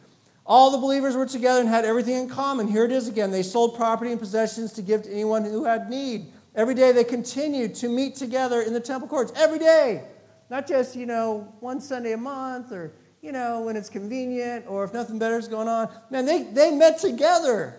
All 0.44 0.70
the 0.70 0.78
believers 0.78 1.16
were 1.16 1.26
together 1.26 1.60
and 1.60 1.68
had 1.68 1.84
everything 1.84 2.16
in 2.16 2.28
common. 2.28 2.68
Here 2.68 2.84
it 2.84 2.92
is 2.92 3.08
again. 3.08 3.30
They 3.30 3.42
sold 3.42 3.76
property 3.76 4.10
and 4.12 4.20
possessions 4.20 4.72
to 4.74 4.82
give 4.82 5.02
to 5.02 5.10
anyone 5.10 5.44
who 5.44 5.64
had 5.64 5.90
need. 5.90 6.26
Every 6.54 6.74
day 6.74 6.92
they 6.92 7.04
continued 7.04 7.74
to 7.76 7.88
meet 7.88 8.16
together 8.16 8.62
in 8.62 8.72
the 8.72 8.80
temple 8.80 9.08
courts. 9.08 9.32
Every 9.36 9.58
day. 9.58 10.02
Not 10.48 10.66
just, 10.68 10.94
you 10.96 11.04
know, 11.04 11.52
one 11.60 11.80
Sunday 11.80 12.12
a 12.12 12.16
month 12.16 12.72
or 12.72 12.92
you 13.26 13.32
know, 13.32 13.60
when 13.62 13.76
it's 13.76 13.90
convenient 13.90 14.66
or 14.68 14.84
if 14.84 14.94
nothing 14.94 15.18
better 15.18 15.36
is 15.36 15.48
going 15.48 15.66
on. 15.66 15.88
Man, 16.10 16.26
they, 16.26 16.44
they 16.44 16.70
met 16.70 17.00
together. 17.00 17.74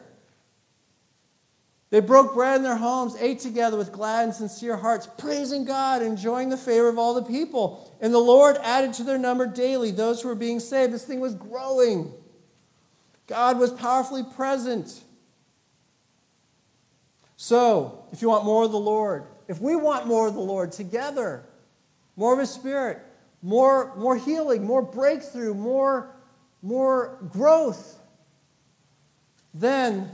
They 1.90 2.02
broke 2.02 2.34
bread 2.34 2.58
in 2.58 2.64
their 2.64 2.76
homes, 2.76 3.16
ate 3.18 3.40
together 3.40 3.78
with 3.78 3.94
glad 3.94 4.26
and 4.26 4.36
sincere 4.36 4.76
hearts, 4.76 5.08
praising 5.18 5.64
God, 5.64 6.02
enjoying 6.02 6.50
the 6.50 6.58
favor 6.58 6.90
of 6.90 7.00
all 7.00 7.14
the 7.14 7.22
people. 7.22 7.98
And 8.02 8.14
the 8.14 8.20
Lord 8.20 8.58
added 8.62 8.92
to 8.96 9.04
their 9.06 9.18
number 9.18 9.48
daily 9.48 9.92
those 9.92 10.22
who 10.22 10.28
were 10.28 10.36
being 10.36 10.60
saved. 10.60 10.92
This 10.92 11.06
thing 11.06 11.22
was 11.22 11.34
growing. 11.34 12.12
God 13.28 13.58
was 13.58 13.72
powerfully 13.72 14.24
present. 14.36 15.02
So, 17.38 18.04
if 18.12 18.22
you 18.22 18.28
want 18.28 18.44
more 18.44 18.66
of 18.66 18.74
the 18.74 18.80
Lord, 18.80 19.24
if 19.48 19.62
we 19.62 19.78
want 19.78 20.08
more 20.08 20.28
of 20.28 20.34
the 20.34 20.42
Lord 20.42 20.74
together, 20.74 21.46
more 22.18 22.34
of 22.34 22.40
His 22.40 22.50
Spirit, 22.50 23.00
more, 23.42 23.96
more 23.96 24.18
healing, 24.18 24.64
more 24.64 24.82
breakthrough, 24.82 25.54
more, 25.54 26.10
more 26.62 27.18
growth, 27.30 28.00
then 29.54 30.10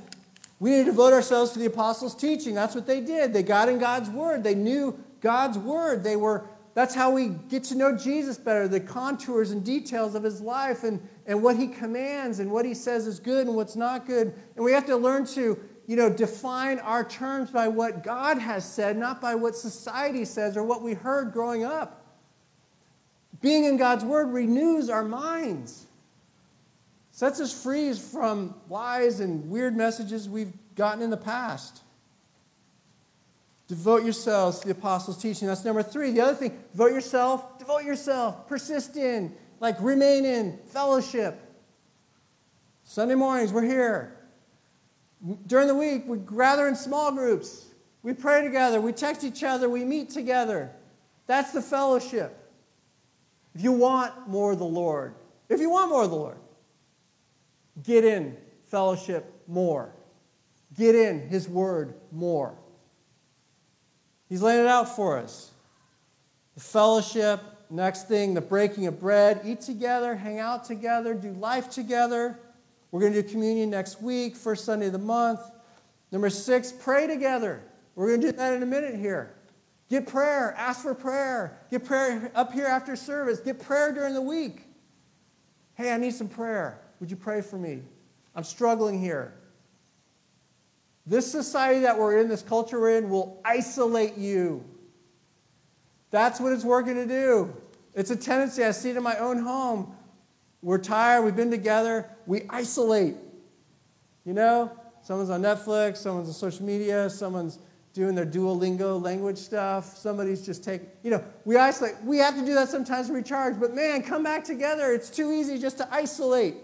we 0.59 0.71
need 0.71 0.85
to 0.85 0.91
devote 0.91 1.13
ourselves 1.13 1.51
to 1.51 1.59
the 1.59 1.65
apostles' 1.65 2.15
teaching. 2.15 2.55
That's 2.55 2.75
what 2.75 2.87
they 2.87 3.01
did. 3.01 3.33
They 3.33 3.43
got 3.43 3.69
in 3.69 3.79
God's 3.79 4.09
word. 4.09 4.43
They 4.43 4.55
knew 4.55 4.97
God's 5.21 5.57
word. 5.57 6.03
They 6.03 6.15
were 6.15 6.45
that's 6.73 6.95
how 6.95 7.11
we 7.11 7.27
get 7.27 7.65
to 7.65 7.75
know 7.75 7.95
Jesus 7.95 8.37
better, 8.37 8.67
the 8.67 8.79
contours 8.79 9.51
and 9.51 9.63
details 9.63 10.15
of 10.15 10.23
his 10.23 10.41
life 10.41 10.83
and, 10.83 10.99
and 11.27 11.43
what 11.43 11.55
he 11.55 11.67
commands 11.67 12.39
and 12.39 12.51
what 12.51 12.65
he 12.65 12.73
says 12.73 13.05
is 13.05 13.19
good 13.19 13.45
and 13.45 13.55
what's 13.55 13.75
not 13.75 14.07
good. 14.07 14.33
And 14.55 14.65
we 14.65 14.71
have 14.71 14.87
to 14.87 14.97
learn 14.97 15.27
to, 15.27 15.59
you 15.85 15.95
know, 15.95 16.09
define 16.09 16.79
our 16.79 17.03
terms 17.03 17.51
by 17.51 17.67
what 17.67 18.03
God 18.03 18.39
has 18.39 18.65
said, 18.65 18.97
not 18.97 19.21
by 19.21 19.35
what 19.35 19.55
society 19.55 20.25
says 20.25 20.57
or 20.57 20.63
what 20.63 20.81
we 20.81 20.93
heard 20.93 21.31
growing 21.31 21.63
up. 21.63 22.02
Being 23.43 23.65
in 23.65 23.75
God's 23.75 24.05
word 24.05 24.29
renews 24.29 24.89
our 24.89 25.03
minds 25.03 25.85
sets 27.11 27.39
us 27.39 27.53
free 27.53 27.93
from 27.93 28.55
lies 28.69 29.19
and 29.19 29.49
weird 29.49 29.75
messages 29.75 30.27
we've 30.27 30.53
gotten 30.75 31.03
in 31.03 31.09
the 31.09 31.17
past. 31.17 31.81
Devote 33.67 34.03
yourselves 34.03 34.59
to 34.61 34.67
the 34.67 34.71
apostles' 34.71 35.21
teaching. 35.21 35.47
That's 35.47 35.63
number 35.63 35.83
three. 35.83 36.11
The 36.11 36.21
other 36.21 36.35
thing, 36.35 36.57
devote 36.71 36.91
yourself, 36.91 37.59
devote 37.59 37.83
yourself, 37.83 38.47
persist 38.47 38.95
in, 38.95 39.35
like 39.59 39.75
remain 39.79 40.25
in, 40.25 40.57
fellowship. 40.69 41.39
Sunday 42.85 43.15
mornings, 43.15 43.51
we're 43.51 43.63
here. 43.63 44.17
During 45.47 45.67
the 45.67 45.75
week, 45.75 46.03
we 46.07 46.17
gather 46.17 46.67
in 46.67 46.75
small 46.75 47.11
groups. 47.11 47.65
We 48.03 48.13
pray 48.13 48.43
together, 48.43 48.79
we 48.79 48.93
text 48.93 49.23
each 49.23 49.43
other, 49.43 49.69
we 49.69 49.83
meet 49.83 50.11
together. 50.11 50.69
That's 51.27 51.51
the 51.51 51.61
fellowship. 51.61 52.42
If 53.55 53.63
you 53.63 53.71
want 53.71 54.27
more 54.27 54.53
of 54.53 54.59
the 54.59 54.65
Lord, 54.65 55.13
if 55.49 55.59
you 55.59 55.69
want 55.69 55.89
more 55.89 56.03
of 56.03 56.09
the 56.09 56.15
Lord, 56.15 56.37
Get 57.81 58.05
in 58.05 58.37
fellowship 58.69 59.25
more. 59.47 59.89
Get 60.77 60.95
in 60.95 61.27
His 61.27 61.47
Word 61.47 61.95
more. 62.11 62.55
He's 64.29 64.41
laying 64.41 64.61
it 64.61 64.67
out 64.67 64.95
for 64.95 65.17
us. 65.17 65.51
The 66.55 66.61
fellowship, 66.61 67.39
next 67.69 68.07
thing, 68.07 68.33
the 68.33 68.41
breaking 68.41 68.85
of 68.87 68.99
bread. 68.99 69.41
Eat 69.43 69.61
together, 69.61 70.15
hang 70.15 70.39
out 70.39 70.65
together, 70.65 71.13
do 71.13 71.31
life 71.31 71.69
together. 71.69 72.37
We're 72.91 72.99
going 72.99 73.13
to 73.13 73.23
do 73.23 73.27
communion 73.27 73.71
next 73.71 74.01
week, 74.01 74.35
first 74.35 74.65
Sunday 74.65 74.87
of 74.87 74.91
the 74.91 74.99
month. 74.99 75.39
Number 76.11 76.29
six, 76.29 76.71
pray 76.71 77.07
together. 77.07 77.59
We're 77.95 78.09
going 78.09 78.21
to 78.21 78.27
do 78.31 78.37
that 78.37 78.53
in 78.53 78.61
a 78.61 78.67
minute 78.67 78.95
here. 78.95 79.33
Get 79.93 80.07
prayer, 80.07 80.55
ask 80.57 80.81
for 80.81 80.95
prayer. 80.95 81.55
Get 81.69 81.85
prayer 81.85 82.31
up 82.33 82.51
here 82.51 82.65
after 82.65 82.95
service. 82.95 83.39
Get 83.39 83.61
prayer 83.61 83.91
during 83.93 84.15
the 84.15 84.23
week. 84.23 84.63
Hey, 85.75 85.93
I 85.93 85.97
need 85.97 86.15
some 86.15 86.29
prayer. 86.29 86.79
Would 86.99 87.11
you 87.11 87.15
pray 87.15 87.41
for 87.41 87.57
me? 87.57 87.81
I'm 88.35 88.43
struggling 88.43 88.99
here. 88.99 89.35
This 91.05 91.31
society 91.31 91.81
that 91.81 91.99
we're 91.99 92.19
in, 92.19 92.27
this 92.27 92.41
culture 92.41 92.79
we're 92.79 92.97
in, 92.97 93.11
will 93.11 93.39
isolate 93.45 94.17
you. 94.17 94.65
That's 96.09 96.39
what 96.39 96.53
it's 96.53 96.65
working 96.65 96.95
to 96.95 97.05
do. 97.05 97.55
It's 97.93 98.09
a 98.09 98.15
tendency. 98.15 98.63
I 98.63 98.71
see 98.71 98.89
it 98.89 98.97
in 98.97 99.03
my 99.03 99.17
own 99.17 99.43
home. 99.43 99.93
We're 100.63 100.79
tired, 100.79 101.23
we've 101.23 101.35
been 101.35 101.51
together, 101.51 102.09
we 102.25 102.47
isolate. 102.49 103.13
You 104.25 104.33
know, 104.33 104.71
someone's 105.03 105.29
on 105.29 105.43
Netflix, 105.43 105.97
someone's 105.97 106.29
on 106.29 106.33
social 106.33 106.65
media, 106.65 107.11
someone's 107.11 107.59
doing 107.93 108.15
their 108.15 108.25
Duolingo 108.25 109.01
language 109.01 109.37
stuff. 109.37 109.97
Somebody's 109.97 110.43
just 110.43 110.63
taking, 110.63 110.87
you 111.03 111.11
know, 111.11 111.23
we 111.45 111.57
isolate. 111.57 111.95
We 112.03 112.17
have 112.17 112.35
to 112.35 112.45
do 112.45 112.55
that 112.55 112.69
sometimes 112.69 113.07
to 113.07 113.13
recharge, 113.13 113.59
but 113.59 113.73
man, 113.73 114.01
come 114.01 114.23
back 114.23 114.43
together. 114.43 114.91
It's 114.93 115.09
too 115.09 115.31
easy 115.31 115.59
just 115.59 115.77
to 115.77 115.87
isolate. 115.93 116.55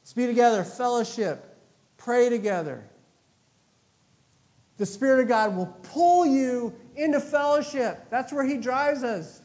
Let's 0.00 0.14
be 0.14 0.26
together, 0.26 0.64
fellowship, 0.64 1.44
pray 1.98 2.30
together. 2.30 2.82
The 4.78 4.86
Spirit 4.86 5.20
of 5.20 5.28
God 5.28 5.54
will 5.54 5.76
pull 5.92 6.24
you 6.24 6.72
into 6.96 7.20
fellowship. 7.20 8.06
That's 8.08 8.32
where 8.32 8.44
He 8.44 8.56
drives 8.56 9.02
us. 9.02 9.42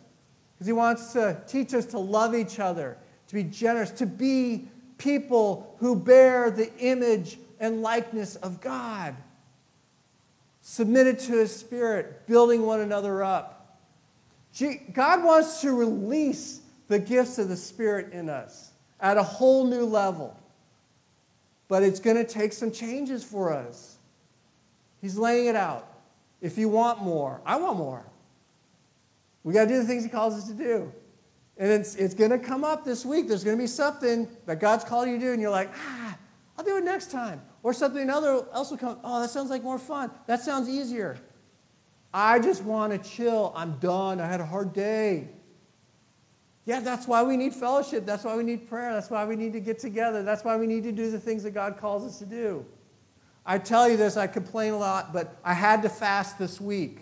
Because 0.53 0.67
He 0.67 0.73
wants 0.73 1.11
to 1.13 1.37
teach 1.49 1.73
us 1.73 1.87
to 1.87 1.99
love 1.99 2.33
each 2.33 2.59
other, 2.59 2.97
to 3.27 3.33
be 3.33 3.43
generous, 3.43 3.91
to 3.91 4.05
be 4.05 4.69
people 4.97 5.75
who 5.79 5.97
bear 5.97 6.49
the 6.49 6.73
image 6.77 7.37
and 7.59 7.81
likeness 7.81 8.37
of 8.37 8.61
God. 8.61 9.15
Submitted 10.63 11.19
to 11.19 11.33
His 11.33 11.55
Spirit, 11.55 12.25
building 12.25 12.63
one 12.63 12.79
another 12.79 13.23
up. 13.23 13.77
God 14.93 15.23
wants 15.23 15.61
to 15.61 15.71
release 15.71 16.61
the 16.87 16.97
gifts 16.97 17.37
of 17.37 17.49
the 17.49 17.55
Spirit 17.55 18.11
in 18.11 18.29
us 18.29 18.71
at 18.99 19.17
a 19.17 19.23
whole 19.23 19.67
new 19.67 19.85
level 19.85 20.35
but 21.73 21.81
it's 21.81 21.99
going 21.99 22.17
to 22.17 22.23
take 22.23 22.53
some 22.53 22.71
changes 22.71 23.23
for 23.23 23.51
us. 23.51 23.97
He's 25.01 25.17
laying 25.17 25.47
it 25.47 25.55
out. 25.55 25.87
If 26.39 26.55
you 26.55 26.69
want 26.69 27.01
more, 27.01 27.41
I 27.47 27.55
want 27.55 27.77
more. 27.77 28.05
We 29.43 29.53
got 29.53 29.63
to 29.63 29.69
do 29.69 29.79
the 29.79 29.85
things 29.85 30.03
He 30.03 30.09
calls 30.09 30.35
us 30.35 30.47
to 30.49 30.53
do. 30.53 30.91
And 31.57 31.71
it's, 31.71 31.95
it's 31.95 32.13
going 32.13 32.29
to 32.29 32.37
come 32.37 32.63
up 32.63 32.85
this 32.85 33.03
week. 33.03 33.27
There's 33.27 33.43
going 33.43 33.57
to 33.57 33.63
be 33.63 33.65
something 33.65 34.27
that 34.45 34.59
God's 34.59 34.83
called 34.83 35.07
you 35.07 35.15
to 35.15 35.19
do, 35.19 35.31
and 35.31 35.41
you're 35.41 35.49
like, 35.49 35.71
ah, 35.75 36.15
I'll 36.59 36.63
do 36.63 36.77
it 36.77 36.83
next 36.83 37.09
time. 37.09 37.41
Or 37.63 37.73
something 37.73 38.09
other 38.09 38.45
else 38.53 38.69
will 38.69 38.77
come. 38.77 38.99
Oh, 39.03 39.21
that 39.21 39.29
sounds 39.29 39.49
like 39.49 39.63
more 39.63 39.79
fun. 39.79 40.11
That 40.27 40.41
sounds 40.41 40.67
easier. 40.69 41.17
I 42.13 42.39
just 42.39 42.63
want 42.63 42.91
to 42.91 43.09
chill. 43.09 43.53
I'm 43.55 43.79
done. 43.79 44.19
I 44.19 44.27
had 44.27 44.41
a 44.41 44.45
hard 44.45 44.73
day. 44.73 45.29
Yeah, 46.65 46.81
that's 46.81 47.07
why 47.07 47.23
we 47.23 47.35
need 47.37 47.53
fellowship. 47.53 48.05
That's 48.05 48.23
why 48.23 48.35
we 48.35 48.43
need 48.43 48.69
prayer. 48.69 48.93
That's 48.93 49.09
why 49.09 49.25
we 49.25 49.35
need 49.35 49.53
to 49.53 49.59
get 49.59 49.79
together. 49.79 50.23
That's 50.23 50.43
why 50.43 50.55
we 50.57 50.67
need 50.67 50.83
to 50.83 50.91
do 50.91 51.09
the 51.09 51.19
things 51.19 51.43
that 51.43 51.51
God 51.51 51.77
calls 51.77 52.05
us 52.05 52.19
to 52.19 52.25
do. 52.25 52.65
I 53.45 53.57
tell 53.57 53.89
you 53.89 53.97
this, 53.97 54.15
I 54.15 54.27
complain 54.27 54.73
a 54.73 54.77
lot, 54.77 55.11
but 55.11 55.35
I 55.43 55.53
had 55.53 55.81
to 55.81 55.89
fast 55.89 56.39
this 56.39 56.61
week. 56.61 56.99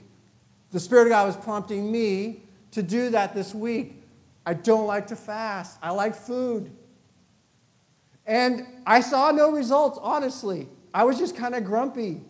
The 0.71 0.79
Spirit 0.79 1.03
of 1.03 1.09
God 1.09 1.27
was 1.27 1.37
prompting 1.37 1.91
me 1.91 2.41
to 2.71 2.81
do 2.81 3.09
that 3.11 3.35
this 3.35 3.53
week. 3.53 3.95
I 4.45 4.55
don't 4.55 4.87
like 4.87 5.07
to 5.07 5.15
fast, 5.15 5.77
I 5.83 5.91
like 5.91 6.15
food. 6.15 6.71
And 8.25 8.65
I 8.85 9.01
saw 9.01 9.31
no 9.31 9.51
results, 9.51 9.99
honestly. 10.01 10.67
I 10.93 11.03
was 11.03 11.17
just 11.17 11.35
kind 11.35 11.55
of 11.55 11.63
grumpy. 11.63 12.21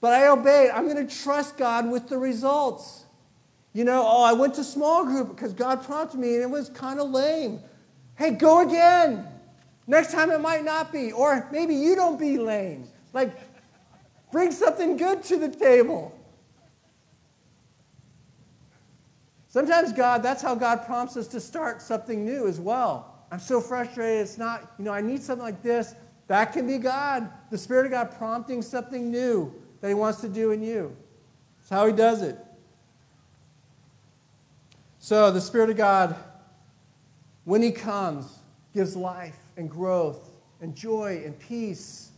But 0.00 0.12
I 0.12 0.28
obeyed. 0.28 0.70
I'm 0.70 0.88
going 0.88 1.06
to 1.06 1.22
trust 1.22 1.56
God 1.56 1.90
with 1.90 2.08
the 2.08 2.18
results. 2.18 3.04
You 3.72 3.84
know, 3.84 4.04
oh, 4.06 4.22
I 4.22 4.32
went 4.32 4.54
to 4.54 4.64
small 4.64 5.04
group 5.04 5.28
because 5.28 5.52
God 5.52 5.84
prompted 5.84 6.18
me 6.18 6.34
and 6.34 6.42
it 6.42 6.50
was 6.50 6.68
kind 6.68 7.00
of 7.00 7.10
lame. 7.10 7.60
Hey, 8.16 8.32
go 8.32 8.66
again. 8.66 9.26
Next 9.86 10.12
time 10.12 10.30
it 10.30 10.40
might 10.40 10.64
not 10.64 10.92
be. 10.92 11.12
Or 11.12 11.48
maybe 11.50 11.74
you 11.74 11.94
don't 11.94 12.18
be 12.18 12.38
lame. 12.38 12.86
Like, 13.12 13.32
bring 14.30 14.50
something 14.50 14.96
good 14.96 15.22
to 15.24 15.36
the 15.38 15.48
table. 15.48 16.18
Sometimes 19.48 19.92
God, 19.92 20.22
that's 20.22 20.42
how 20.42 20.54
God 20.54 20.86
prompts 20.86 21.16
us 21.16 21.28
to 21.28 21.40
start 21.40 21.82
something 21.82 22.24
new 22.24 22.46
as 22.48 22.58
well. 22.58 23.11
I'm 23.32 23.40
so 23.40 23.62
frustrated. 23.62 24.20
It's 24.20 24.36
not, 24.36 24.74
you 24.78 24.84
know, 24.84 24.92
I 24.92 25.00
need 25.00 25.22
something 25.22 25.42
like 25.42 25.62
this. 25.62 25.94
That 26.28 26.52
can 26.52 26.66
be 26.66 26.76
God, 26.76 27.30
the 27.50 27.56
Spirit 27.56 27.86
of 27.86 27.92
God 27.92 28.14
prompting 28.18 28.60
something 28.60 29.10
new 29.10 29.50
that 29.80 29.88
He 29.88 29.94
wants 29.94 30.20
to 30.20 30.28
do 30.28 30.50
in 30.50 30.62
you. 30.62 30.94
That's 31.58 31.70
how 31.70 31.86
He 31.86 31.94
does 31.94 32.20
it. 32.20 32.36
So, 35.00 35.30
the 35.30 35.40
Spirit 35.40 35.70
of 35.70 35.78
God, 35.78 36.14
when 37.46 37.62
He 37.62 37.72
comes, 37.72 38.38
gives 38.74 38.94
life 38.94 39.38
and 39.56 39.68
growth 39.68 40.28
and 40.60 40.76
joy 40.76 41.22
and 41.24 41.38
peace. 41.40 42.10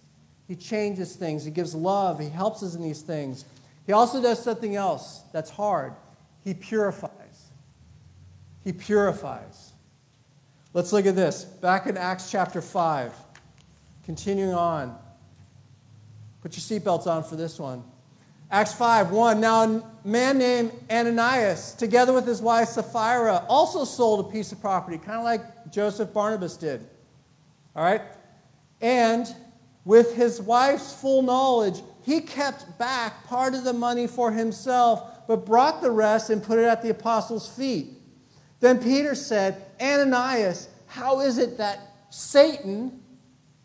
He 0.49 0.57
changes 0.57 1.15
things, 1.15 1.45
He 1.45 1.53
gives 1.53 1.77
love, 1.77 2.19
He 2.19 2.29
helps 2.29 2.61
us 2.65 2.75
in 2.75 2.83
these 2.83 3.03
things. 3.03 3.45
He 3.87 3.93
also 3.93 4.21
does 4.21 4.43
something 4.43 4.75
else 4.75 5.23
that's 5.33 5.51
hard 5.51 5.93
He 6.43 6.55
purifies. 6.55 7.11
He 8.65 8.73
purifies. 8.73 9.74
Let's 10.75 10.93
look 10.93 11.07
at 11.07 11.15
this. 11.15 11.45
Back 11.45 11.87
in 11.87 11.97
Acts 11.97 12.33
chapter 12.33 12.61
5, 12.61 13.15
continuing 14.05 14.55
on. 14.55 14.99
Put 16.43 16.57
your 16.57 16.81
seatbelts 16.81 17.07
on 17.07 17.23
for 17.23 17.37
this 17.37 17.61
one. 17.61 17.85
Acts 18.51 18.75
5 18.75 19.13
1. 19.13 19.41
Now, 19.41 19.63
a 19.63 19.83
man 20.05 20.37
named 20.37 20.73
Ananias, 20.91 21.75
together 21.75 22.13
with 22.13 22.27
his 22.27 22.43
wife 22.43 22.71
Sapphira, 22.71 23.47
also 23.49 23.85
sold 23.85 24.27
a 24.27 24.29
piece 24.29 24.51
of 24.51 24.61
property, 24.61 24.99
kind 24.99 25.19
of 25.19 25.25
like 25.25 25.71
Joseph 25.71 26.13
Barnabas 26.13 26.57
did. 26.57 26.85
All 27.77 27.85
right? 27.85 28.03
And 28.81 29.33
with 29.85 30.17
his 30.17 30.43
wife's 30.43 30.93
full 30.93 31.23
knowledge, 31.23 31.83
he 32.03 32.21
kept 32.21 32.79
back 32.81 33.29
part 33.29 33.55
of 33.55 33.63
the 33.63 33.73
money 33.73 34.09
for 34.09 34.33
himself, 34.33 35.29
but 35.29 35.47
brought 35.47 35.83
the 35.83 35.93
rest 35.93 36.31
and 36.31 36.43
put 36.43 36.59
it 36.59 36.65
at 36.65 36.83
the 36.83 36.91
apostles' 36.91 37.49
feet. 37.49 37.93
Then 38.65 38.83
Peter 38.83 39.15
said, 39.15 39.63
Ananias, 39.81 40.69
how 40.87 41.21
is 41.21 41.39
it 41.39 41.59
that 41.59 41.81
Satan, 42.11 43.01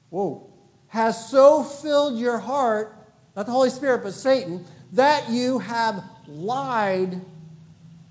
whoa, 0.10 0.48
has 0.88 1.30
so 1.30 1.64
filled 1.64 2.20
your 2.20 2.40
heart, 2.40 2.96
not 3.36 3.46
the 3.46 3.52
Holy 3.52 3.70
Spirit, 3.70 4.04
but 4.04 4.14
Satan, 4.14 4.66
that 4.94 5.30
you 5.30 5.60
have 5.60 6.04
lied 6.28 7.22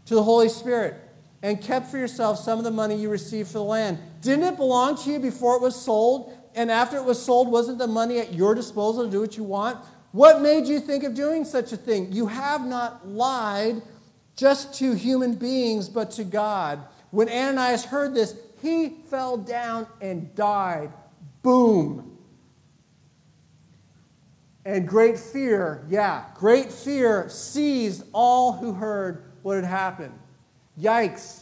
to 0.07 0.15
the 0.15 0.23
Holy 0.23 0.49
Spirit 0.49 0.95
and 1.43 1.61
kept 1.61 1.91
for 1.91 1.99
yourself 1.99 2.39
some 2.39 2.59
of 2.59 2.65
the 2.65 2.71
money 2.71 2.97
you 2.97 3.09
received 3.09 3.49
for 3.49 3.59
the 3.59 3.65
land? 3.65 3.99
Didn't 4.23 4.45
it 4.45 4.57
belong 4.57 4.97
to 4.99 5.11
you 5.11 5.19
before 5.19 5.57
it 5.57 5.63
was 5.63 5.81
sold? 5.81 6.33
And 6.55 6.71
after 6.71 6.97
it 6.97 7.05
was 7.05 7.23
sold, 7.23 7.51
wasn't 7.51 7.79
the 7.79 7.87
money 7.87 8.19
at 8.19 8.33
your 8.33 8.55
disposal 8.55 9.05
to 9.05 9.11
do 9.11 9.21
what 9.21 9.37
you 9.37 9.45
want? 9.45 9.79
What 10.13 10.41
made 10.41 10.67
you 10.67 10.81
think 10.81 11.05
of 11.05 11.15
doing 11.15 11.45
such 11.45 11.73
a 11.73 11.77
thing? 11.77 12.13
You 12.13 12.27
have 12.27 12.67
not 12.67 13.07
lied 13.07 13.83
just 14.37 14.75
to 14.79 14.95
human 14.95 15.35
beings, 15.35 15.89
but 15.89 16.11
to 16.13 16.25
God. 16.25 16.81
When 17.11 17.29
Ananias 17.29 17.85
heard 17.85 18.15
this, 18.15 18.35
he 18.61 18.91
fell 19.11 19.37
down 19.37 19.87
and 20.01 20.35
died. 20.35 20.91
Boom. 21.43 22.17
And 24.65 24.87
great 24.87 25.19
fear, 25.19 25.85
yeah, 25.89 26.25
great 26.35 26.71
fear 26.71 27.31
seized 27.31 28.05
all 28.13 28.53
who 28.53 28.75
heard 28.75 29.25
what 29.43 29.57
had 29.57 29.65
happened. 29.65 30.13
Yikes. 30.79 31.41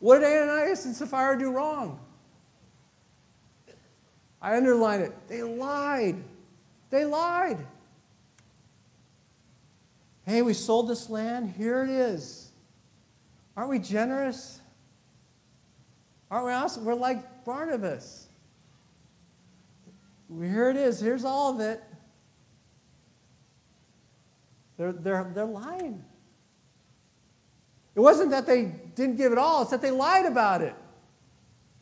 What 0.00 0.18
did 0.18 0.26
Ananias 0.26 0.84
and 0.86 0.94
Sapphira 0.94 1.38
do 1.38 1.52
wrong? 1.52 2.00
I 4.42 4.56
underline 4.56 5.00
it. 5.00 5.12
They 5.28 5.42
lied. 5.42 6.16
They 6.90 7.04
lied. 7.06 7.58
Hey, 10.26 10.42
we 10.42 10.52
sold 10.52 10.88
this 10.88 11.08
land. 11.08 11.54
Here 11.56 11.82
it 11.84 11.90
is. 11.90 12.43
Aren't 13.56 13.70
we 13.70 13.78
generous? 13.78 14.60
Aren't 16.30 16.46
we 16.46 16.52
awesome? 16.52 16.84
We're 16.84 16.94
like 16.94 17.44
Barnabas. 17.44 18.26
Here 20.28 20.70
it 20.70 20.76
is. 20.76 21.00
Here's 21.00 21.24
all 21.24 21.54
of 21.54 21.60
it. 21.60 21.80
They're, 24.76 24.92
they're, 24.92 25.30
they're 25.34 25.44
lying. 25.44 26.02
It 27.94 28.00
wasn't 28.00 28.30
that 28.30 28.46
they 28.46 28.72
didn't 28.96 29.16
give 29.16 29.30
it 29.30 29.38
all, 29.38 29.62
it's 29.62 29.70
that 29.70 29.80
they 29.80 29.92
lied 29.92 30.26
about 30.26 30.62
it. 30.62 30.74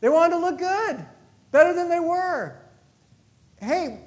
They 0.01 0.09
wanted 0.09 0.35
to 0.35 0.41
look 0.41 0.59
good, 0.59 1.05
better 1.53 1.73
than 1.73 1.89
they 1.89 2.01
were. 2.01 2.57
Hey, 3.61 4.01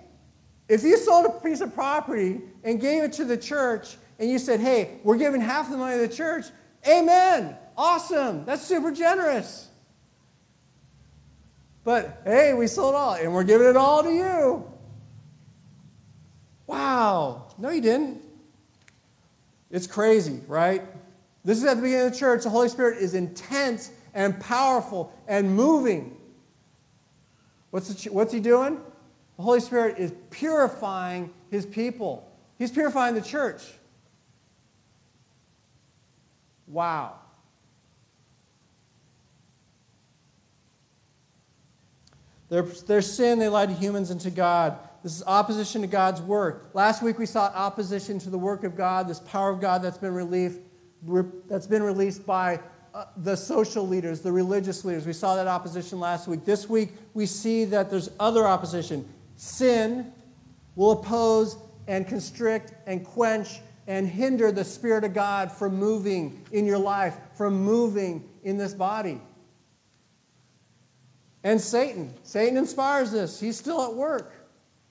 if 0.67 0.83
you 0.83 0.97
sold 0.97 1.25
a 1.25 1.29
piece 1.29 1.61
of 1.61 1.73
property 1.73 2.41
and 2.63 2.79
gave 2.79 3.03
it 3.03 3.13
to 3.13 3.25
the 3.25 3.37
church 3.37 3.95
and 4.19 4.29
you 4.29 4.37
said, 4.37 4.59
hey, 4.59 4.99
we're 5.03 5.17
giving 5.17 5.41
half 5.41 5.69
the 5.69 5.77
money 5.77 5.95
to 5.95 6.07
the 6.07 6.13
church, 6.13 6.45
amen. 6.87 7.55
Awesome. 7.77 8.45
That's 8.45 8.61
super 8.61 8.91
generous. 8.91 9.69
But 11.83 12.21
hey, 12.23 12.53
we 12.53 12.67
sold 12.67 12.95
all 12.95 13.13
and 13.13 13.33
we're 13.33 13.43
giving 13.43 13.67
it 13.67 13.77
all 13.77 14.03
to 14.03 14.09
you. 14.09 14.71
Wow. 16.67 17.45
No, 17.57 17.69
you 17.69 17.81
didn't. 17.81 18.21
It's 19.69 19.87
crazy, 19.87 20.39
right? 20.47 20.81
This 21.43 21.59
is 21.59 21.65
at 21.65 21.75
the 21.75 21.83
beginning 21.83 22.07
of 22.07 22.13
the 22.13 22.19
church. 22.19 22.43
The 22.43 22.49
Holy 22.49 22.69
Spirit 22.69 22.97
is 22.97 23.13
intense 23.13 23.91
and 24.13 24.39
powerful 24.39 25.13
and 25.27 25.55
moving. 25.55 26.15
What's, 27.69 27.89
the, 27.93 28.09
what's 28.11 28.33
he 28.33 28.39
doing? 28.39 28.79
The 29.37 29.43
Holy 29.43 29.59
Spirit 29.59 29.97
is 29.99 30.13
purifying 30.31 31.29
his 31.51 31.65
people, 31.65 32.31
he's 32.57 32.71
purifying 32.71 33.15
the 33.15 33.21
church. 33.21 33.61
Wow. 36.67 37.13
Their, 42.49 42.63
their 42.63 43.01
sin, 43.01 43.39
they 43.39 43.49
lied 43.49 43.69
to 43.69 43.75
humans 43.75 44.11
and 44.11 44.21
to 44.21 44.31
God. 44.31 44.77
This 45.03 45.15
is 45.15 45.23
opposition 45.25 45.81
to 45.81 45.87
God's 45.87 46.21
work. 46.21 46.71
Last 46.73 47.03
week 47.03 47.19
we 47.19 47.25
saw 47.25 47.51
opposition 47.53 48.19
to 48.19 48.29
the 48.29 48.37
work 48.37 48.63
of 48.63 48.75
God, 48.75 49.07
this 49.07 49.19
power 49.19 49.49
of 49.49 49.61
God 49.61 49.81
that's 49.81 49.97
been, 49.97 50.13
relief, 50.13 50.55
that's 51.47 51.67
been 51.67 51.83
released 51.83 52.25
by 52.25 52.59
uh, 52.93 53.05
the 53.17 53.35
social 53.35 53.87
leaders, 53.87 54.21
the 54.21 54.31
religious 54.31 54.85
leaders. 54.85 55.05
We 55.05 55.13
saw 55.13 55.35
that 55.35 55.47
opposition 55.47 55.99
last 55.99 56.27
week. 56.27 56.45
This 56.45 56.69
week 56.69 56.89
we 57.13 57.25
see 57.25 57.65
that 57.65 57.91
there's 57.91 58.09
other 58.19 58.47
opposition. 58.47 59.07
Sin 59.37 60.11
will 60.75 60.91
oppose 60.91 61.57
and 61.87 62.07
constrict 62.07 62.73
and 62.87 63.03
quench 63.05 63.59
and 63.87 64.07
hinder 64.07 64.51
the 64.51 64.63
Spirit 64.63 65.03
of 65.03 65.13
God 65.13 65.51
from 65.51 65.75
moving 65.75 66.43
in 66.51 66.65
your 66.65 66.79
life, 66.79 67.15
from 67.37 67.63
moving 67.63 68.23
in 68.43 68.57
this 68.57 68.73
body. 68.73 69.19
And 71.43 71.61
Satan. 71.61 72.13
Satan 72.23 72.57
inspires 72.57 73.11
this. 73.11 73.39
He's 73.39 73.57
still 73.57 73.83
at 73.83 73.93
work. 73.93 74.33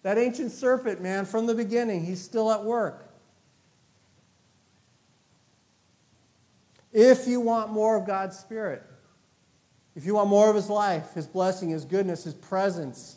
That 0.03 0.19
ancient 0.19 0.53
serpent, 0.53 1.01
man, 1.01 1.25
from 1.25 1.47
the 1.47 1.55
beginning, 1.55 2.05
he's 2.05 2.23
still 2.23 2.53
at 2.53 2.63
work. 2.63 3.05
If 6.93 7.27
you 7.27 7.41
want 7.41 7.73
more 7.73 7.97
of 7.97 8.07
God's 8.07 8.39
Spirit, 8.39 8.83
if 9.97 10.05
you 10.05 10.15
want 10.15 10.29
more 10.29 10.49
of 10.49 10.55
His 10.55 10.71
life, 10.71 11.15
His 11.15 11.27
blessing, 11.27 11.71
His 11.71 11.85
goodness, 11.85 12.23
His 12.25 12.35
presence, 12.35 13.17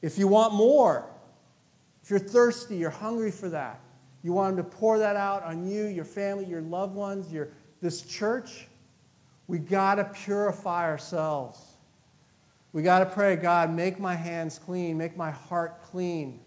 if 0.00 0.18
you 0.18 0.28
want 0.28 0.54
more, 0.54 1.04
if 2.02 2.10
you're 2.10 2.18
thirsty, 2.18 2.76
you're 2.76 2.90
hungry 2.90 3.30
for 3.30 3.50
that, 3.50 3.80
you 4.22 4.32
want 4.32 4.58
Him 4.58 4.64
to 4.64 4.70
pour 4.70 4.98
that 4.98 5.16
out 5.16 5.42
on 5.42 5.66
you, 5.66 5.84
your 5.86 6.04
family, 6.04 6.44
your 6.44 6.60
loved 6.60 6.94
ones, 6.94 7.32
your, 7.32 7.48
this 7.80 8.02
church, 8.02 8.66
we 9.46 9.58
got 9.58 9.96
to 9.96 10.04
purify 10.04 10.84
ourselves. 10.84 11.60
We 12.72 12.82
got 12.82 12.98
to 13.00 13.06
pray, 13.06 13.36
God, 13.36 13.72
make 13.72 13.98
my 13.98 14.14
hands 14.14 14.58
clean, 14.58 14.98
make 14.98 15.16
my 15.16 15.30
heart 15.30 15.82
clean. 15.84 16.40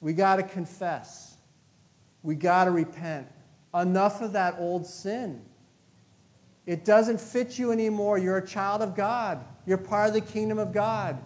We 0.00 0.12
got 0.12 0.36
to 0.36 0.42
confess. 0.42 1.36
We 2.22 2.34
got 2.34 2.64
to 2.64 2.70
repent. 2.70 3.28
Enough 3.74 4.20
of 4.20 4.32
that 4.32 4.56
old 4.58 4.86
sin. 4.86 5.42
It 6.66 6.84
doesn't 6.84 7.20
fit 7.20 7.58
you 7.58 7.72
anymore. 7.72 8.18
You're 8.18 8.38
a 8.38 8.46
child 8.46 8.82
of 8.82 8.94
God, 8.94 9.44
you're 9.66 9.78
part 9.78 10.08
of 10.08 10.14
the 10.14 10.20
kingdom 10.20 10.58
of 10.58 10.72
God 10.72 11.18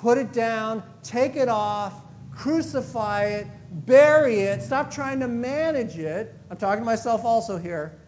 put 0.00 0.18
it 0.18 0.32
down, 0.32 0.82
take 1.02 1.36
it 1.36 1.48
off, 1.48 1.94
crucify 2.34 3.24
it, 3.24 3.46
bury 3.70 4.40
it, 4.40 4.62
stop 4.62 4.90
trying 4.90 5.20
to 5.20 5.28
manage 5.28 5.96
it. 5.96 6.34
I'm 6.50 6.56
talking 6.56 6.80
to 6.82 6.86
myself 6.86 7.24
also 7.24 7.58
here. 7.58 7.98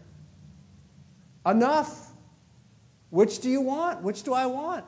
Enough. 1.46 2.08
Which 3.10 3.40
do 3.40 3.50
you 3.50 3.60
want? 3.60 4.02
Which 4.02 4.22
do 4.22 4.32
I 4.32 4.46
want? 4.46 4.84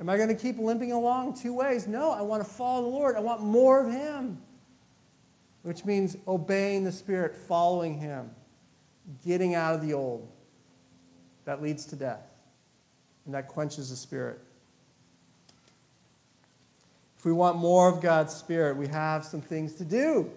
Am 0.00 0.08
I 0.08 0.16
going 0.16 0.28
to 0.28 0.34
keep 0.34 0.58
limping 0.58 0.92
along 0.92 1.40
two 1.40 1.54
ways? 1.54 1.86
No, 1.86 2.10
I 2.10 2.20
want 2.20 2.44
to 2.44 2.48
follow 2.48 2.82
the 2.82 2.88
Lord. 2.88 3.16
I 3.16 3.20
want 3.20 3.40
more 3.42 3.86
of 3.86 3.92
Him, 3.92 4.38
which 5.62 5.84
means 5.84 6.16
obeying 6.26 6.84
the 6.84 6.92
Spirit, 6.92 7.34
following 7.34 7.98
Him, 7.98 8.30
getting 9.24 9.54
out 9.54 9.74
of 9.74 9.82
the 9.86 9.94
old. 9.94 10.28
That 11.44 11.62
leads 11.62 11.86
to 11.86 11.96
death, 11.96 12.26
and 13.24 13.34
that 13.34 13.48
quenches 13.48 13.90
the 13.90 13.96
Spirit. 13.96 14.40
If 17.24 17.28
we 17.28 17.32
want 17.32 17.56
more 17.56 17.88
of 17.88 18.02
God's 18.02 18.34
Spirit, 18.34 18.76
we 18.76 18.86
have 18.88 19.24
some 19.24 19.40
things 19.40 19.76
to 19.76 19.84
do. 19.86 20.30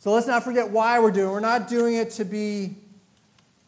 So 0.00 0.12
let's 0.12 0.26
not 0.26 0.44
forget 0.44 0.68
why 0.68 1.00
we're 1.00 1.10
doing 1.10 1.30
it. 1.30 1.32
We're 1.32 1.40
not 1.40 1.66
doing 1.66 1.94
it 1.94 2.10
to 2.10 2.26
be 2.26 2.76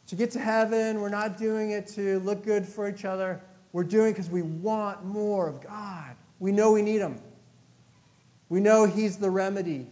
to 0.08 0.16
get 0.16 0.32
to 0.32 0.38
heaven. 0.38 1.00
We're 1.00 1.08
not 1.08 1.38
doing 1.38 1.70
it 1.70 1.88
to 1.94 2.18
look 2.18 2.44
good 2.44 2.66
for 2.66 2.90
each 2.90 3.06
other. 3.06 3.40
We're 3.72 3.84
doing 3.84 4.10
it 4.10 4.12
because 4.16 4.28
we 4.28 4.42
want 4.42 5.02
more 5.06 5.48
of 5.48 5.62
God. 5.62 6.14
We 6.40 6.52
know 6.52 6.72
we 6.72 6.82
need 6.82 7.00
Him. 7.00 7.18
We 8.50 8.60
know 8.60 8.84
He's 8.84 9.16
the 9.16 9.30
remedy. 9.30 9.86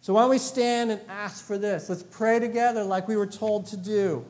So 0.00 0.14
why 0.14 0.22
don't 0.22 0.30
we 0.30 0.38
stand 0.38 0.90
and 0.90 1.00
ask 1.08 1.44
for 1.44 1.58
this? 1.58 1.88
Let's 1.88 2.02
pray 2.02 2.40
together 2.40 2.82
like 2.82 3.06
we 3.06 3.14
were 3.14 3.24
told 3.24 3.66
to 3.66 3.76
do. 3.76 4.26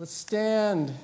Let's 0.00 0.12
stand. 0.12 0.94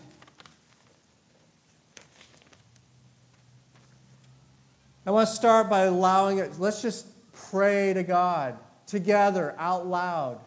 I 5.05 5.11
want 5.11 5.29
to 5.29 5.35
start 5.35 5.69
by 5.69 5.81
allowing 5.81 6.39
it. 6.39 6.61
Let's 6.61 6.81
just 6.81 7.09
pray 7.51 7.93
to 7.93 8.05
God 8.05 8.57
together 8.87 9.57
out 9.59 9.89
loud. 9.89 10.39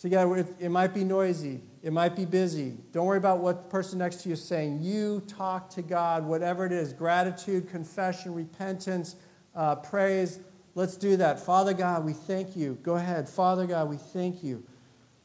Together, 0.00 0.46
it, 0.60 0.68
might 0.68 0.92
be 0.92 1.02
noisy, 1.02 1.60
it 1.82 1.94
might 1.94 2.14
be 2.14 2.26
busy. 2.26 2.74
Don't 2.92 3.06
worry 3.06 3.16
about 3.16 3.38
what 3.38 3.64
the 3.64 3.70
person 3.70 4.00
next 4.00 4.16
to 4.16 4.28
you 4.28 4.34
is 4.34 4.44
saying. 4.44 4.82
You 4.82 5.22
talk 5.26 5.70
to 5.70 5.82
God, 5.82 6.26
whatever 6.26 6.66
it 6.66 6.72
is 6.72 6.92
gratitude, 6.92 7.70
confession, 7.70 8.34
repentance, 8.34 9.16
uh, 9.56 9.76
praise. 9.76 10.40
Let's 10.74 10.98
do 10.98 11.16
that. 11.16 11.40
Father 11.40 11.72
God, 11.72 12.04
we 12.04 12.12
thank 12.12 12.54
you. 12.54 12.76
Go 12.82 12.96
ahead. 12.96 13.30
Father 13.30 13.66
God, 13.66 13.88
we 13.88 13.96
thank 13.96 14.44
you 14.44 14.62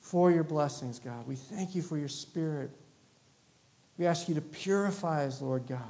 for 0.09 0.31
your 0.31 0.43
blessings, 0.43 0.99
God. 0.99 1.27
We 1.27 1.35
thank 1.35 1.75
you 1.75 1.81
for 1.83 1.97
your 1.97 2.07
spirit. 2.07 2.71
We 3.97 4.07
ask 4.07 4.27
you 4.27 4.35
to 4.35 4.41
purify 4.41 5.25
us, 5.25 5.41
Lord 5.41 5.67
God. 5.67 5.81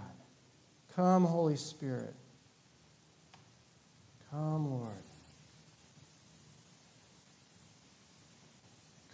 Come, 0.96 1.24
Holy 1.24 1.56
Spirit. 1.56 2.14
Come, 4.32 4.70
Lord. 4.70 4.92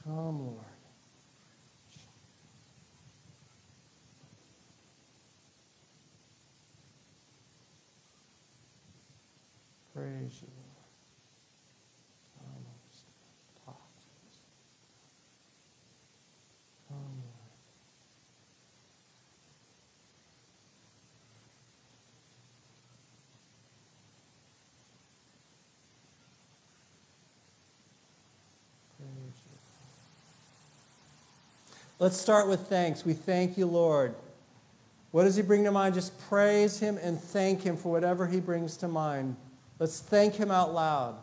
Come, 0.04 0.40
Lord. 0.48 0.66
Praise 9.94 10.42
you, 10.42 10.48
Lord. 10.52 10.76
Come, 12.38 12.64
Holy 12.66 12.90
Spirit. 12.94 13.66
Talk 13.66 13.76
to 13.76 13.80
us. 13.80 14.38
Come, 16.90 16.98
Lord. 16.98 17.36
Praise 28.98 29.40
you. 29.46 29.56
Let's 31.98 32.18
start 32.18 32.50
with 32.50 32.68
thanks. 32.68 33.06
We 33.06 33.14
thank 33.14 33.58
you, 33.58 33.68
Lord. 33.68 34.16
What 35.12 35.24
does 35.24 35.38
he 35.38 35.42
bring 35.42 35.64
to 35.64 35.72
mind? 35.72 35.96
Just 35.96 36.20
praise 36.28 36.80
him 36.80 36.98
and 37.02 37.18
thank 37.18 37.64
him 37.64 37.78
for 37.78 37.90
whatever 37.90 38.28
he 38.28 38.42
brings 38.42 38.76
to 38.78 38.90
mind. 38.90 39.38
Let's 39.80 40.02
thank 40.02 40.36
him 40.36 40.52
out 40.52 40.74
loud. 40.74 41.16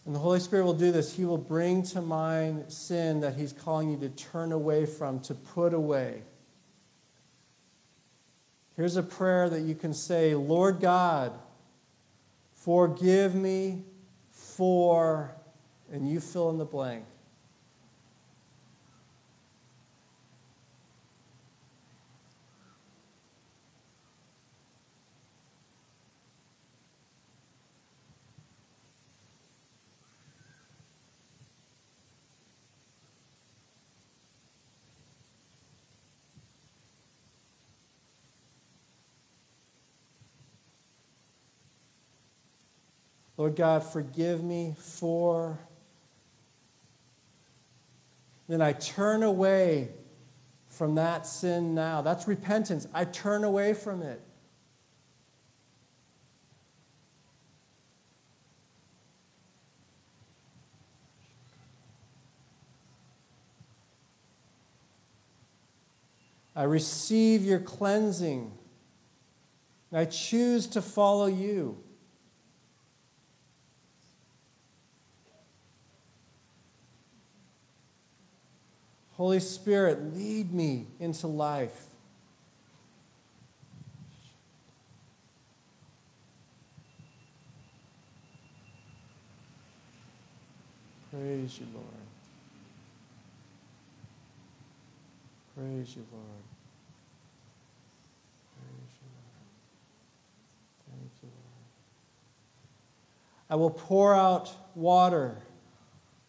And 0.11 0.17
the 0.17 0.23
Holy 0.23 0.41
Spirit 0.41 0.65
will 0.65 0.73
do 0.73 0.91
this. 0.91 1.13
He 1.13 1.23
will 1.23 1.37
bring 1.37 1.83
to 1.83 2.01
mind 2.01 2.65
sin 2.67 3.21
that 3.21 3.37
He's 3.37 3.53
calling 3.53 3.89
you 3.91 3.97
to 3.99 4.09
turn 4.09 4.51
away 4.51 4.85
from, 4.85 5.21
to 5.21 5.33
put 5.33 5.73
away. 5.73 6.23
Here's 8.75 8.97
a 8.97 9.03
prayer 9.03 9.49
that 9.49 9.61
you 9.61 9.73
can 9.73 9.93
say 9.93 10.35
Lord 10.35 10.81
God, 10.81 11.31
forgive 12.57 13.35
me 13.35 13.83
for, 14.33 15.31
and 15.93 16.09
you 16.11 16.19
fill 16.19 16.49
in 16.49 16.57
the 16.57 16.65
blank. 16.65 17.05
Lord 43.41 43.55
God, 43.55 43.83
forgive 43.83 44.43
me 44.43 44.75
for. 44.77 45.57
Then 48.47 48.61
I 48.61 48.73
turn 48.73 49.23
away 49.23 49.89
from 50.69 50.93
that 50.93 51.25
sin 51.25 51.73
now. 51.73 52.03
That's 52.03 52.27
repentance. 52.27 52.87
I 52.93 53.03
turn 53.03 53.43
away 53.43 53.73
from 53.73 54.03
it. 54.03 54.21
I 66.55 66.61
receive 66.61 67.43
your 67.43 67.59
cleansing. 67.59 68.51
I 69.91 70.05
choose 70.05 70.67
to 70.67 70.81
follow 70.83 71.25
you. 71.25 71.79
Holy 79.21 79.39
Spirit, 79.39 80.15
lead 80.15 80.51
me 80.51 80.87
into 80.99 81.27
life. 81.27 81.85
Praise 91.11 91.59
you, 91.59 91.67
Lord. 91.71 91.85
Praise 95.55 95.95
you, 95.95 96.03
Lord. 96.11 96.43
Praise 98.57 98.89
you, 99.03 99.09
Lord. 99.13 99.43
Thank 100.89 101.11
you, 101.21 101.29
Lord. 101.29 101.67
I 103.51 103.55
will 103.55 103.69
pour 103.69 104.15
out 104.15 104.49
water 104.73 105.37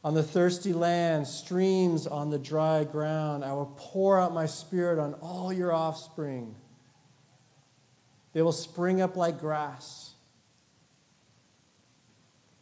on 0.05 0.15
the 0.15 0.23
thirsty 0.23 0.73
land, 0.73 1.27
streams 1.29 2.07
on 2.07 2.31
the 2.31 2.39
dry 2.39 2.85
ground. 2.85 3.45
I 3.45 3.53
will 3.53 3.75
pour 3.77 4.19
out 4.19 4.35
my 4.35 4.47
spirit 4.47 4.99
on 4.99 5.15
all 5.15 5.53
your 5.53 5.73
offspring. 5.73 6.55
They 8.33 8.43
will 8.43 8.53
spring 8.53 9.01
up 9.01 9.17
like 9.17 9.39
grass. 9.39 10.11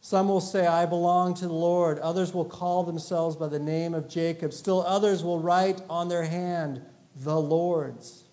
Some 0.01 0.27
will 0.27 0.41
say, 0.41 0.67
I 0.67 0.85
belong 0.85 1.35
to 1.35 1.47
the 1.47 1.53
Lord. 1.53 1.97
Others 1.99 2.33
will 2.33 2.45
call 2.45 2.83
themselves 2.83 3.35
by 3.35 3.47
the 3.47 3.59
name 3.59 3.93
of 3.93 4.09
Jacob. 4.09 4.51
Still 4.51 4.83
others 4.85 5.23
will 5.23 5.39
write 5.39 5.81
on 5.89 6.09
their 6.09 6.25
hand, 6.25 6.81
the 7.15 7.39
Lord's. 7.39 8.23